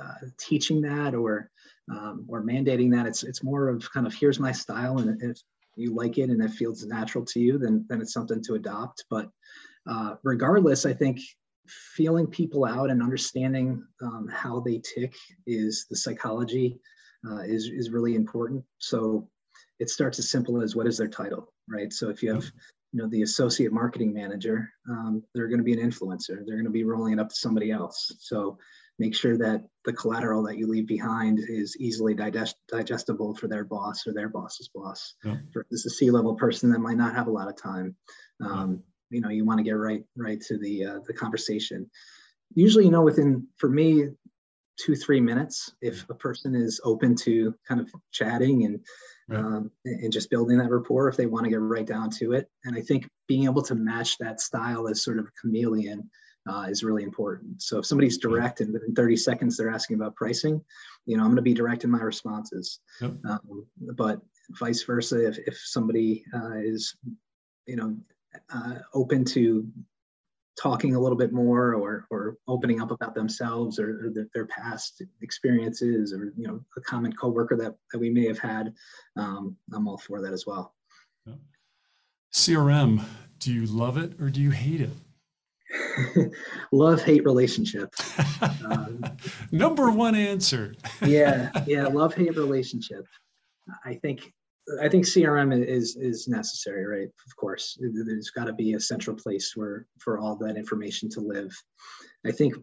uh, 0.00 0.26
teaching 0.38 0.80
that 0.82 1.14
or 1.14 1.50
um, 1.90 2.24
or 2.28 2.42
mandating 2.42 2.92
that, 2.92 3.06
it's 3.06 3.24
it's 3.24 3.42
more 3.42 3.68
of 3.68 3.90
kind 3.92 4.06
of 4.06 4.14
here's 4.14 4.38
my 4.38 4.52
style, 4.52 4.98
and 4.98 5.20
if 5.22 5.38
you 5.74 5.94
like 5.94 6.18
it 6.18 6.30
and 6.30 6.42
it 6.42 6.50
feels 6.50 6.84
natural 6.84 7.24
to 7.26 7.40
you, 7.40 7.58
then 7.58 7.84
then 7.88 8.00
it's 8.00 8.12
something 8.12 8.42
to 8.44 8.54
adopt. 8.54 9.04
But 9.10 9.28
uh, 9.88 10.14
regardless, 10.22 10.86
I 10.86 10.94
think 10.94 11.20
feeling 11.66 12.26
people 12.26 12.64
out 12.64 12.90
and 12.90 13.02
understanding 13.02 13.84
um, 14.02 14.28
how 14.30 14.60
they 14.60 14.78
tick 14.78 15.14
is 15.46 15.86
the 15.88 15.96
psychology 15.96 16.78
uh, 17.28 17.42
is, 17.42 17.66
is 17.66 17.90
really 17.90 18.14
important. 18.14 18.64
So 18.78 19.28
it 19.82 19.90
starts 19.90 20.18
as 20.20 20.30
simple 20.30 20.62
as 20.62 20.76
what 20.76 20.86
is 20.86 20.96
their 20.96 21.08
title, 21.08 21.52
right? 21.68 21.92
So 21.92 22.08
if 22.08 22.22
you 22.22 22.32
have, 22.32 22.44
you 22.92 23.02
know, 23.02 23.08
the 23.08 23.22
associate 23.22 23.72
marketing 23.72 24.12
manager, 24.12 24.68
um, 24.88 25.24
they're 25.34 25.48
going 25.48 25.64
to 25.64 25.64
be 25.64 25.72
an 25.72 25.90
influencer. 25.90 26.36
They're 26.44 26.60
going 26.60 26.72
to 26.72 26.80
be 26.80 26.84
rolling 26.84 27.14
it 27.14 27.18
up 27.18 27.30
to 27.30 27.34
somebody 27.34 27.70
else. 27.72 27.98
So 28.20 28.58
make 29.00 29.14
sure 29.22 29.36
that 29.38 29.64
the 29.84 29.92
collateral 29.92 30.44
that 30.44 30.58
you 30.58 30.68
leave 30.68 30.86
behind 30.86 31.40
is 31.60 31.76
easily 31.80 32.14
digest- 32.14 32.68
digestible 32.68 33.34
for 33.34 33.48
their 33.48 33.64
boss 33.64 34.06
or 34.06 34.12
their 34.14 34.28
boss's 34.28 34.68
boss. 34.72 35.14
Yeah. 35.24 35.38
Versus 35.52 35.84
a 35.86 35.90
C-level 35.90 36.34
person 36.36 36.70
that 36.70 36.78
might 36.78 36.96
not 36.96 37.16
have 37.16 37.26
a 37.26 37.36
lot 37.38 37.48
of 37.48 37.60
time. 37.60 37.96
Um, 38.40 38.84
you 39.10 39.20
know, 39.20 39.30
you 39.30 39.44
want 39.44 39.58
to 39.58 39.64
get 39.64 39.72
right 39.72 40.04
right 40.16 40.40
to 40.48 40.58
the 40.58 40.74
uh, 40.86 40.98
the 41.06 41.12
conversation. 41.12 41.90
Usually, 42.54 42.84
you 42.84 42.90
know, 42.90 43.02
within 43.02 43.48
for 43.56 43.68
me, 43.68 44.08
two 44.82 44.96
three 44.96 45.20
minutes 45.20 45.72
if 45.80 46.08
a 46.10 46.14
person 46.14 46.54
is 46.54 46.80
open 46.84 47.14
to 47.14 47.54
kind 47.66 47.80
of 47.80 47.90
chatting 48.10 48.64
and 48.64 48.80
right. 49.28 49.38
um, 49.38 49.70
and 49.84 50.12
just 50.12 50.30
building 50.30 50.58
that 50.58 50.70
rapport 50.70 51.08
if 51.08 51.16
they 51.16 51.26
want 51.26 51.44
to 51.44 51.50
get 51.50 51.60
right 51.60 51.86
down 51.86 52.10
to 52.10 52.32
it. 52.32 52.48
And 52.64 52.76
i 52.76 52.80
think 52.80 53.08
being 53.28 53.44
able 53.44 53.62
to 53.62 53.74
match 53.74 54.18
that 54.18 54.40
style 54.40 54.88
as 54.88 55.02
sort 55.02 55.18
of 55.18 55.26
a 55.26 55.40
chameleon 55.40 56.10
uh, 56.50 56.66
is 56.68 56.82
really 56.82 57.04
important. 57.04 57.62
So 57.62 57.78
if 57.78 57.86
somebody's 57.86 58.18
direct 58.18 58.60
and 58.60 58.72
within 58.72 58.94
30 58.94 59.16
seconds 59.16 59.56
they're 59.56 59.70
asking 59.70 59.96
about 59.96 60.16
pricing 60.16 60.60
you 61.06 61.16
know 61.16 61.22
i'm 61.22 61.30
going 61.30 61.36
to 61.36 61.42
be 61.42 61.54
direct 61.54 61.84
in 61.84 61.90
my 61.90 62.00
responses. 62.00 62.80
Yep. 63.00 63.12
um, 63.28 63.66
but 63.96 64.20
vice 64.58 64.82
versa 64.82 65.28
if, 65.28 65.38
if 65.46 65.56
somebody 65.64 66.24
uh, 66.34 66.56
is 66.56 66.96
you 67.66 67.76
know 67.76 67.96
uh, 68.52 68.78
open 68.94 69.24
to 69.24 69.66
talking 70.60 70.94
a 70.94 71.00
little 71.00 71.16
bit 71.16 71.32
more 71.32 71.74
or 71.74 72.06
or 72.10 72.36
opening 72.46 72.80
up 72.80 72.90
about 72.90 73.14
themselves 73.14 73.78
or, 73.78 74.06
or 74.06 74.10
their, 74.10 74.28
their, 74.34 74.46
past 74.46 75.02
experiences 75.22 76.12
or 76.12 76.32
you 76.36 76.46
know 76.46 76.60
a 76.76 76.80
common 76.82 77.12
coworker 77.12 77.56
that, 77.56 77.74
that 77.90 77.98
we 77.98 78.10
may 78.10 78.26
have 78.26 78.38
had 78.38 78.72
um, 79.16 79.56
i'm 79.72 79.88
all 79.88 79.98
for 79.98 80.20
that 80.20 80.32
as 80.32 80.46
well. 80.46 80.74
Crm 82.34 83.02
do 83.38 83.52
you 83.52 83.66
love 83.66 83.96
it 83.96 84.12
or 84.20 84.30
do 84.30 84.40
you 84.40 84.50
hate 84.50 84.80
it? 84.80 86.32
Love 86.72 87.02
hate 87.02 87.24
relationship. 87.24 87.92
Um, 88.64 89.02
number 89.52 89.90
one 89.90 90.14
answer. 90.14 90.74
Yeah 91.04 91.50
yeah 91.66 91.86
love 91.86 92.14
hate 92.14 92.36
relationship. 92.36 93.06
I 93.84 93.94
think 93.94 94.32
I 94.80 94.88
think 94.88 95.04
CRM 95.04 95.66
is 95.66 95.96
is 95.96 96.28
necessary, 96.28 96.86
right? 96.86 97.08
Of 97.26 97.36
course, 97.36 97.76
there's 97.80 98.30
got 98.30 98.44
to 98.44 98.52
be 98.52 98.74
a 98.74 98.80
central 98.80 99.16
place 99.16 99.56
where 99.56 99.86
for 99.98 100.18
all 100.18 100.36
that 100.36 100.56
information 100.56 101.08
to 101.10 101.20
live. 101.20 101.52
I 102.24 102.30
think 102.30 102.54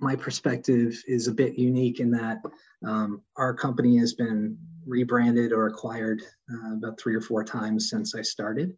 my 0.00 0.16
perspective 0.16 1.02
is 1.06 1.28
a 1.28 1.32
bit 1.34 1.58
unique 1.58 2.00
in 2.00 2.10
that 2.10 2.38
um, 2.84 3.22
our 3.36 3.54
company 3.54 3.96
has 3.98 4.12
been 4.12 4.58
rebranded 4.86 5.52
or 5.52 5.66
acquired 5.66 6.22
uh, 6.52 6.74
about 6.74 7.00
three 7.00 7.14
or 7.14 7.22
four 7.22 7.42
times 7.42 7.88
since 7.88 8.14
I 8.14 8.20
started, 8.22 8.76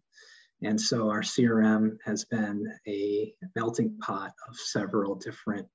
and 0.62 0.80
so 0.80 1.10
our 1.10 1.22
CRM 1.22 1.96
has 2.04 2.24
been 2.26 2.72
a 2.86 3.34
melting 3.56 3.98
pot 3.98 4.32
of 4.48 4.56
several 4.56 5.16
different 5.16 5.66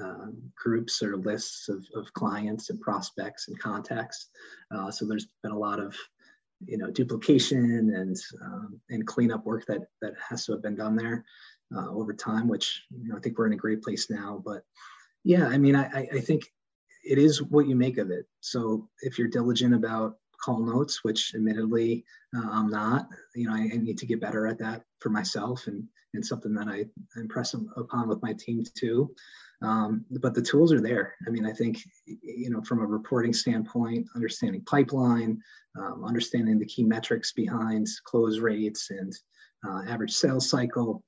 um, 0.00 0.42
groups 0.56 1.02
or 1.02 1.16
lists 1.16 1.68
of, 1.68 1.86
of 1.94 2.12
clients 2.12 2.70
and 2.70 2.80
prospects 2.80 3.48
and 3.48 3.58
contacts. 3.58 4.28
Uh, 4.74 4.90
so 4.90 5.06
there's 5.06 5.28
been 5.42 5.52
a 5.52 5.58
lot 5.58 5.78
of 5.78 5.96
you 6.66 6.78
know 6.78 6.90
duplication 6.90 7.94
and 7.94 8.16
um, 8.42 8.80
and 8.90 9.06
cleanup 9.06 9.44
work 9.44 9.64
that 9.66 9.82
that 10.00 10.14
has 10.28 10.46
to 10.46 10.52
have 10.52 10.62
been 10.62 10.76
done 10.76 10.96
there 10.96 11.24
uh, 11.76 11.90
over 11.90 12.12
time 12.12 12.48
which 12.48 12.82
you 12.90 13.08
know 13.08 13.16
i 13.16 13.20
think 13.20 13.38
we're 13.38 13.46
in 13.46 13.52
a 13.52 13.56
great 13.56 13.82
place 13.82 14.10
now. 14.10 14.42
But 14.44 14.62
yeah 15.24 15.46
i 15.46 15.58
mean 15.58 15.76
i 15.76 16.08
i 16.12 16.20
think 16.20 16.44
it 17.04 17.18
is 17.18 17.42
what 17.42 17.66
you 17.66 17.76
make 17.76 17.98
of 17.98 18.10
it. 18.10 18.24
So 18.40 18.88
if 19.02 19.18
you're 19.18 19.28
diligent 19.28 19.74
about 19.74 20.16
call 20.44 20.60
notes 20.60 21.02
which 21.02 21.32
admittedly 21.34 22.04
uh, 22.36 22.48
i'm 22.50 22.68
not 22.68 23.08
you 23.34 23.46
know 23.46 23.54
I, 23.54 23.70
I, 23.72 23.76
need 23.76 23.96
to 23.98 24.06
get 24.06 24.20
better 24.20 24.46
at 24.46 24.58
that 24.58 24.82
for 25.00 25.08
myself 25.08 25.66
and 25.68 25.84
and 26.12 26.26
something 26.26 26.52
that 26.54 26.68
i 26.68 26.84
impress 27.16 27.54
upon 27.54 28.08
with 28.08 28.22
my 28.22 28.34
team 28.34 28.62
too 28.76 29.14
um, 29.64 30.04
but 30.10 30.34
the 30.34 30.42
tools 30.42 30.72
are 30.72 30.80
there. 30.80 31.14
I 31.26 31.30
mean, 31.30 31.46
I 31.46 31.52
think, 31.52 31.78
you 32.06 32.50
know, 32.50 32.60
from 32.62 32.80
a 32.80 32.86
reporting 32.86 33.32
standpoint, 33.32 34.06
understanding 34.14 34.62
pipeline, 34.66 35.40
um, 35.78 36.04
understanding 36.04 36.58
the 36.58 36.66
key 36.66 36.84
metrics 36.84 37.32
behind 37.32 37.86
close 38.04 38.40
rates 38.40 38.90
and 38.90 39.12
uh, 39.66 39.82
average 39.88 40.12
sales 40.12 40.50
cycle. 40.50 41.02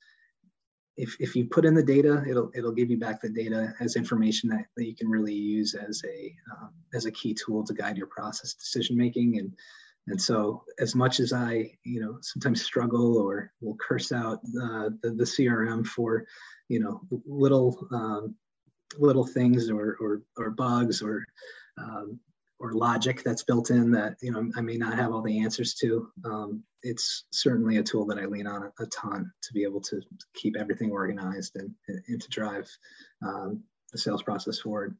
If, 0.96 1.14
if 1.20 1.36
you 1.36 1.44
put 1.44 1.66
in 1.66 1.74
the 1.74 1.82
data, 1.82 2.24
it'll 2.26 2.50
it'll 2.54 2.72
give 2.72 2.90
you 2.90 2.98
back 2.98 3.20
the 3.20 3.28
data 3.28 3.74
as 3.80 3.96
information 3.96 4.48
that, 4.48 4.64
that 4.78 4.86
you 4.86 4.96
can 4.96 5.08
really 5.08 5.34
use 5.34 5.74
as 5.74 6.00
a 6.06 6.34
um, 6.52 6.70
as 6.94 7.04
a 7.04 7.10
key 7.10 7.34
tool 7.34 7.62
to 7.64 7.74
guide 7.74 7.98
your 7.98 8.06
process 8.06 8.54
decision 8.54 8.96
making 8.96 9.38
and 9.38 9.52
and 10.06 10.22
so 10.22 10.62
as 10.78 10.94
much 10.94 11.20
as 11.20 11.34
I 11.34 11.72
you 11.84 12.00
know 12.00 12.16
sometimes 12.22 12.64
struggle 12.64 13.18
or 13.18 13.52
will 13.60 13.76
curse 13.76 14.10
out 14.10 14.38
uh, 14.38 14.88
the 15.02 15.10
the 15.10 15.24
CRM 15.24 15.86
for 15.86 16.24
you 16.68 16.80
know 16.80 17.02
little 17.26 17.86
um, 17.92 18.34
little 18.98 19.26
things 19.26 19.70
or 19.70 19.96
or, 20.00 20.22
or 20.36 20.50
bugs 20.50 21.02
or 21.02 21.24
um, 21.78 22.18
or 22.58 22.72
logic 22.72 23.22
that's 23.22 23.42
built 23.42 23.70
in 23.70 23.90
that 23.90 24.16
you 24.22 24.32
know 24.32 24.50
I 24.56 24.60
may 24.60 24.76
not 24.76 24.94
have 24.94 25.12
all 25.12 25.22
the 25.22 25.40
answers 25.40 25.74
to. 25.74 26.08
Um, 26.24 26.62
it's 26.82 27.24
certainly 27.30 27.78
a 27.78 27.82
tool 27.82 28.06
that 28.06 28.18
I 28.18 28.26
lean 28.26 28.46
on 28.46 28.70
a, 28.78 28.86
ton 28.86 29.30
to 29.42 29.52
be 29.52 29.64
able 29.64 29.80
to 29.82 30.00
keep 30.34 30.56
everything 30.56 30.90
organized 30.92 31.56
and, 31.56 31.74
and 32.06 32.22
to 32.22 32.28
drive 32.28 32.70
um, 33.26 33.62
the 33.90 33.98
sales 33.98 34.22
process 34.22 34.60
forward. 34.60 34.96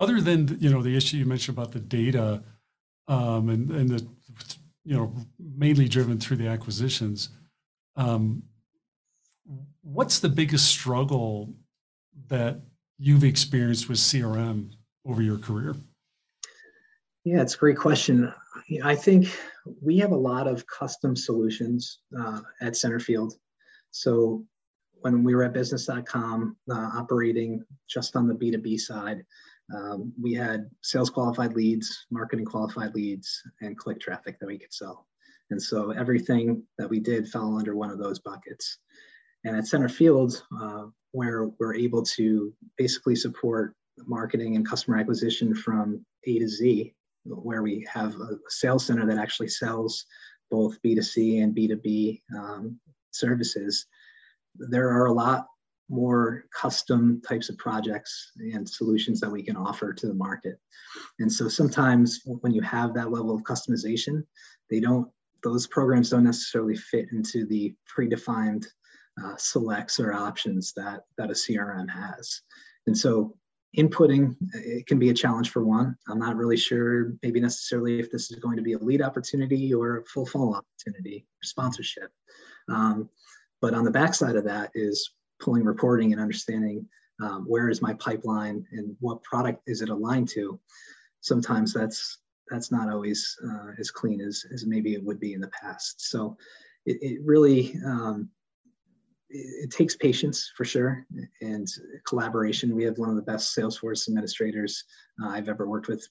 Other 0.00 0.20
than 0.20 0.56
you 0.60 0.70
know 0.70 0.82
the 0.82 0.96
issue 0.96 1.18
you 1.18 1.26
mentioned 1.26 1.56
about 1.56 1.72
the 1.72 1.80
data 1.80 2.42
um, 3.08 3.48
and 3.48 3.70
and 3.70 3.90
the 3.90 4.06
you 4.84 4.96
know 4.96 5.14
mainly 5.38 5.88
driven 5.88 6.18
through 6.18 6.38
the 6.38 6.48
acquisitions, 6.48 7.30
um, 7.96 8.42
what's 9.82 10.18
the 10.18 10.28
biggest 10.28 10.66
struggle 10.66 11.54
that 12.28 12.60
you've 12.98 13.24
experienced 13.24 13.88
with 13.88 13.98
CRM 13.98 14.70
over 15.06 15.22
your 15.22 15.38
career? 15.38 15.76
Yeah, 17.24 17.42
it's 17.42 17.54
a 17.54 17.58
great 17.58 17.76
question. 17.76 18.32
I 18.84 18.94
think 18.94 19.28
we 19.82 19.98
have 19.98 20.12
a 20.12 20.16
lot 20.16 20.46
of 20.46 20.66
custom 20.66 21.16
solutions 21.16 22.00
uh, 22.18 22.40
at 22.60 22.74
Centerfield. 22.74 23.32
So 23.90 24.44
when 25.00 25.24
we 25.24 25.34
were 25.34 25.44
at 25.44 25.52
business.com 25.52 26.56
uh, 26.70 26.90
operating 26.94 27.64
just 27.88 28.16
on 28.16 28.26
the 28.26 28.34
B2B 28.34 28.78
side, 28.78 29.24
um, 29.74 30.12
we 30.20 30.34
had 30.34 30.70
sales 30.82 31.10
qualified 31.10 31.54
leads, 31.54 32.06
marketing 32.10 32.44
qualified 32.44 32.94
leads, 32.94 33.42
and 33.60 33.76
click 33.76 34.00
traffic 34.00 34.38
that 34.38 34.46
we 34.46 34.58
could 34.58 34.72
sell. 34.72 35.06
And 35.50 35.60
so 35.60 35.90
everything 35.90 36.62
that 36.78 36.88
we 36.88 37.00
did 37.00 37.28
fell 37.28 37.56
under 37.58 37.74
one 37.74 37.90
of 37.90 37.98
those 37.98 38.18
buckets. 38.18 38.78
And 39.44 39.56
at 39.56 39.64
Centerfield, 39.64 40.42
uh, 40.60 40.86
where 41.16 41.46
we're 41.58 41.74
able 41.74 42.02
to 42.02 42.52
basically 42.76 43.16
support 43.16 43.74
marketing 44.06 44.54
and 44.54 44.68
customer 44.68 44.98
acquisition 44.98 45.54
from 45.54 46.04
A 46.26 46.38
to 46.38 46.46
Z, 46.46 46.92
where 47.24 47.62
we 47.62 47.88
have 47.90 48.14
a 48.16 48.36
sales 48.48 48.84
center 48.84 49.06
that 49.06 49.16
actually 49.16 49.48
sells 49.48 50.04
both 50.50 50.76
B2C 50.82 51.42
and 51.42 51.56
B2B 51.56 52.20
um, 52.36 52.78
services. 53.12 53.86
There 54.56 54.90
are 54.90 55.06
a 55.06 55.12
lot 55.12 55.46
more 55.88 56.44
custom 56.54 57.22
types 57.26 57.48
of 57.48 57.56
projects 57.56 58.32
and 58.52 58.68
solutions 58.68 59.18
that 59.20 59.30
we 59.30 59.42
can 59.42 59.56
offer 59.56 59.94
to 59.94 60.06
the 60.06 60.14
market. 60.14 60.58
And 61.18 61.32
so 61.32 61.48
sometimes 61.48 62.20
when 62.26 62.52
you 62.52 62.60
have 62.60 62.92
that 62.92 63.10
level 63.10 63.34
of 63.34 63.42
customization, 63.42 64.22
they 64.68 64.80
don't, 64.80 65.08
those 65.42 65.66
programs 65.66 66.10
don't 66.10 66.24
necessarily 66.24 66.76
fit 66.76 67.06
into 67.12 67.46
the 67.46 67.74
predefined 67.96 68.66
uh, 69.22 69.36
selects 69.36 69.98
or 69.98 70.12
options 70.12 70.72
that, 70.74 71.02
that 71.18 71.30
a 71.30 71.34
CRM 71.34 71.88
has. 71.88 72.42
And 72.86 72.96
so 72.96 73.36
inputting, 73.76 74.36
it 74.52 74.86
can 74.86 74.98
be 74.98 75.10
a 75.10 75.14
challenge 75.14 75.50
for 75.50 75.64
one. 75.64 75.96
I'm 76.08 76.18
not 76.18 76.36
really 76.36 76.56
sure 76.56 77.12
maybe 77.22 77.40
necessarily 77.40 78.00
if 78.00 78.10
this 78.10 78.30
is 78.30 78.38
going 78.38 78.56
to 78.56 78.62
be 78.62 78.72
a 78.72 78.78
lead 78.78 79.02
opportunity 79.02 79.74
or 79.74 79.98
a 79.98 80.04
full 80.04 80.26
funnel 80.26 80.54
opportunity 80.54 81.26
or 81.26 81.42
sponsorship. 81.44 82.10
Um, 82.68 83.08
but 83.60 83.74
on 83.74 83.84
the 83.84 83.90
backside 83.90 84.36
of 84.36 84.44
that 84.44 84.70
is 84.74 85.10
pulling 85.40 85.64
reporting 85.64 86.12
and 86.12 86.20
understanding 86.20 86.86
um, 87.22 87.44
where 87.46 87.68
is 87.68 87.82
my 87.82 87.94
pipeline 87.94 88.64
and 88.72 88.96
what 89.00 89.22
product 89.22 89.62
is 89.66 89.82
it 89.82 89.88
aligned 89.88 90.28
to. 90.28 90.58
Sometimes 91.20 91.72
that's 91.72 92.18
that's 92.50 92.70
not 92.70 92.88
always 92.88 93.36
uh, 93.44 93.72
as 93.78 93.90
clean 93.90 94.20
as, 94.20 94.44
as 94.52 94.66
maybe 94.66 94.94
it 94.94 95.02
would 95.02 95.18
be 95.18 95.32
in 95.32 95.40
the 95.40 95.48
past. 95.48 96.08
So 96.10 96.36
it, 96.84 96.98
it 97.02 97.20
really 97.24 97.76
um, 97.84 98.28
it 99.28 99.70
takes 99.70 99.96
patience 99.96 100.52
for 100.56 100.64
sure 100.64 101.04
and 101.40 101.66
collaboration. 102.06 102.76
We 102.76 102.84
have 102.84 102.98
one 102.98 103.10
of 103.10 103.16
the 103.16 103.22
best 103.22 103.56
Salesforce 103.56 104.08
administrators 104.08 104.84
uh, 105.22 105.28
I've 105.28 105.48
ever 105.48 105.68
worked 105.68 105.88
with, 105.88 106.06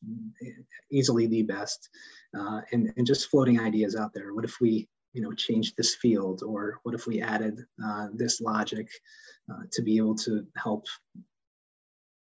easily 0.92 1.28
the 1.28 1.44
best, 1.44 1.90
uh, 2.38 2.62
and, 2.72 2.94
and 2.98 3.08
just 3.08 3.30
floating 3.30 3.60
ideas 3.60 3.96
out 3.96 4.14
there. 4.14 4.34
What 4.34 4.46
if 4.46 4.60
we, 4.60 4.88
you 5.14 5.22
know, 5.22 5.32
change 5.32 5.76
this 5.76 5.96
field, 5.96 6.44
or 6.46 6.80
what 6.84 6.96
if 6.96 7.08
we 7.08 7.22
added 7.22 7.64
uh, 7.86 8.08
this 8.14 8.42
logic 8.42 8.90
uh, 9.52 9.64
to 9.72 9.82
be 9.82 9.98
able 9.98 10.16
to 10.16 10.46
help 10.58 10.86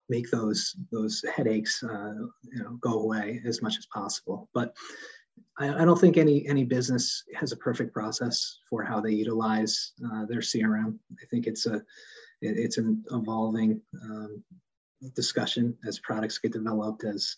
make 0.09 0.29
those 0.29 0.75
those 0.91 1.23
headaches, 1.35 1.81
uh, 1.81 2.13
you 2.43 2.61
know, 2.61 2.77
go 2.81 3.01
away 3.01 3.41
as 3.45 3.61
much 3.61 3.77
as 3.77 3.87
possible. 3.87 4.49
But 4.53 4.75
I, 5.57 5.81
I, 5.81 5.85
don't 5.85 5.99
think 5.99 6.17
any 6.17 6.47
any 6.47 6.63
business 6.63 7.23
has 7.35 7.51
a 7.51 7.57
perfect 7.57 7.93
process 7.93 8.59
for 8.69 8.83
how 8.83 8.99
they 8.99 9.11
utilize 9.11 9.93
uh, 10.05 10.25
their 10.25 10.39
CRM. 10.39 10.97
I 11.21 11.25
think 11.29 11.47
it's 11.47 11.65
a 11.65 11.75
it, 11.75 12.57
it's 12.57 12.77
an 12.77 13.03
evolving 13.11 13.81
um, 14.01 14.43
discussion 15.15 15.77
as 15.87 15.99
products 15.99 16.39
get 16.39 16.53
developed, 16.53 17.03
as 17.03 17.35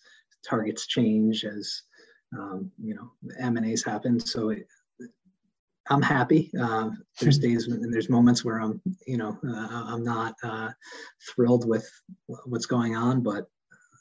targets 0.48 0.88
change, 0.88 1.44
as 1.46 1.82
um, 2.38 2.72
you 2.82 2.96
know 2.96 3.12
M 3.40 3.58
and 3.58 3.66
A's 3.66 3.84
happen. 3.84 4.20
So 4.20 4.50
it, 4.50 4.68
I'm 5.90 6.02
happy. 6.02 6.52
Uh, 6.60 6.90
there's 7.20 7.38
days 7.38 7.68
and 7.68 7.94
there's 7.94 8.10
moments 8.10 8.44
where 8.44 8.60
I'm, 8.60 8.82
you 9.06 9.18
know, 9.18 9.38
uh, 9.48 9.84
I'm 9.88 10.04
not 10.04 10.36
uh, 10.42 10.72
thrilled 11.30 11.68
with 11.68 11.88
what's 12.26 12.66
going 12.66 12.96
on, 12.96 13.22
but 13.22 13.48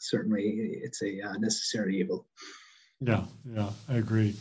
certainly 0.00 0.78
it's 0.82 1.02
a 1.02 1.20
uh, 1.20 1.34
necessary 1.34 2.00
evil. 2.00 2.26
Yeah, 3.00 3.24
yeah, 3.44 3.70
I 3.88 3.96
agree. 3.96 4.36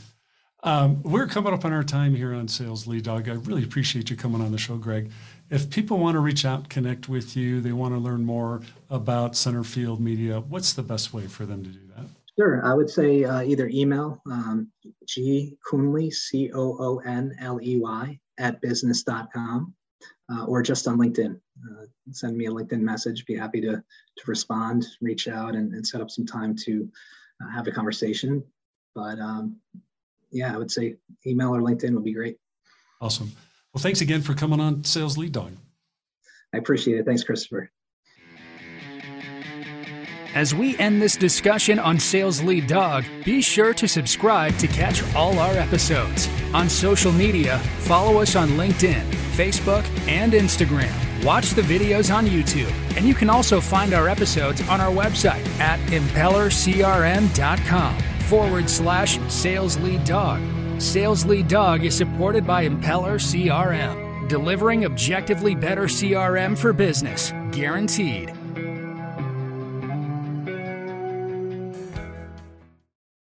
Um, 0.64 1.04
we're 1.04 1.28
coming 1.28 1.54
up 1.54 1.66
on 1.66 1.74
our 1.74 1.84
time 1.84 2.16
here 2.16 2.34
on 2.34 2.48
Sales 2.48 2.88
Lead 2.88 3.04
Dog. 3.04 3.28
I 3.28 3.34
really 3.34 3.64
appreciate 3.64 4.10
you 4.10 4.16
coming 4.16 4.42
on 4.42 4.54
the 4.54 4.58
show, 4.58 4.78
Greg. 4.78 5.12
If 5.50 5.70
people 5.70 5.98
want 5.98 6.16
to 6.16 6.20
reach 6.20 6.46
out, 6.46 6.70
connect 6.70 7.10
with 7.10 7.36
you, 7.36 7.60
they 7.60 7.74
want 7.74 7.94
to 7.94 8.00
learn 8.00 8.24
more 8.24 8.62
about 8.90 9.34
Centerfield 9.34 10.00
Media, 10.00 10.40
what's 10.40 10.72
the 10.72 10.82
best 10.82 11.14
way 11.14 11.28
for 11.28 11.46
them 11.46 11.64
to 11.64 11.70
do 11.70 11.80
that? 11.98 12.06
Sure. 12.40 12.66
I 12.66 12.74
would 12.74 12.90
say 12.90 13.26
uh, 13.26 13.42
either 13.42 13.68
email 13.68 14.22
um, 14.26 14.72
G 15.06 15.58
Coonley, 15.70 16.12
C 16.12 16.50
O 16.54 16.78
O 16.80 17.00
N 17.00 17.36
L 17.40 17.60
E 17.62 17.78
Y, 17.78 18.20
at 18.40 18.62
business.com, 18.62 19.74
uh, 20.32 20.46
or 20.46 20.64
just 20.64 20.88
on 20.88 20.98
LinkedIn. 20.98 21.36
Uh, 21.36 21.86
send 22.12 22.38
me 22.38 22.46
a 22.48 22.52
LinkedIn 22.52 22.80
message. 22.80 23.26
Be 23.26 23.36
happy 23.36 23.62
to, 23.62 23.74
to 23.74 24.24
respond, 24.26 24.86
reach 25.02 25.28
out, 25.28 25.56
and, 25.56 25.74
and 25.74 25.86
set 25.86 26.02
up 26.02 26.10
some 26.10 26.26
time 26.26 26.56
to 26.66 26.90
have 27.54 27.68
a 27.68 27.72
conversation. 27.72 28.44
But 28.96 29.20
um, 29.20 29.58
yeah, 30.32 30.54
I 30.54 30.58
would 30.58 30.72
say 30.72 30.96
email 31.26 31.56
or 31.56 31.62
LinkedIn 31.62 31.94
would 31.94 32.04
be 32.04 32.14
great. 32.14 32.38
Awesome. 33.02 33.32
Well, 33.74 33.82
thanks 33.82 34.02
again 34.02 34.22
for 34.22 34.34
coming 34.34 34.60
on 34.60 34.84
Sales 34.84 35.18
Lead 35.18 35.32
Dog. 35.32 35.54
I 36.54 36.58
appreciate 36.58 37.00
it. 37.00 37.06
Thanks, 37.06 37.24
Christopher. 37.24 37.72
As 40.36 40.56
we 40.56 40.76
end 40.80 41.00
this 41.00 41.16
discussion 41.16 41.78
on 41.78 42.00
Sales 42.00 42.42
Lead 42.42 42.66
Dog, 42.66 43.04
be 43.24 43.40
sure 43.40 43.74
to 43.76 43.88
subscribe 43.88 44.58
to 44.58 44.68
catch 44.68 45.04
all 45.16 45.38
our 45.38 45.54
episodes. 45.54 46.28
On 46.56 46.68
social 46.68 47.12
media, 47.12 47.60
follow 47.82 48.20
us 48.20 48.36
on 48.36 48.50
LinkedIn, 48.50 49.08
Facebook, 49.36 49.86
and 50.08 50.34
Instagram. 50.34 51.13
Watch 51.24 51.52
the 51.52 51.62
videos 51.62 52.14
on 52.14 52.26
YouTube, 52.26 52.70
and 52.98 53.08
you 53.08 53.14
can 53.14 53.30
also 53.30 53.62
find 53.62 53.94
our 53.94 54.10
episodes 54.10 54.62
on 54.68 54.82
our 54.82 54.92
website 54.92 55.48
at 55.58 55.80
impellercrm.com 55.90 58.00
forward 58.28 58.70
slash 58.70 59.18
sales 59.32 59.78
lead 59.78 60.04
dog. 60.04 60.42
Sales 60.82 61.24
Lead 61.24 61.48
Dog 61.48 61.86
is 61.86 61.96
supported 61.96 62.46
by 62.46 62.68
Impeller 62.68 63.16
CRM, 63.16 64.28
delivering 64.28 64.84
objectively 64.84 65.56
better 65.56 65.84
CRM 65.84 66.58
for 66.58 66.74
business, 66.74 67.32
guaranteed. 67.52 68.34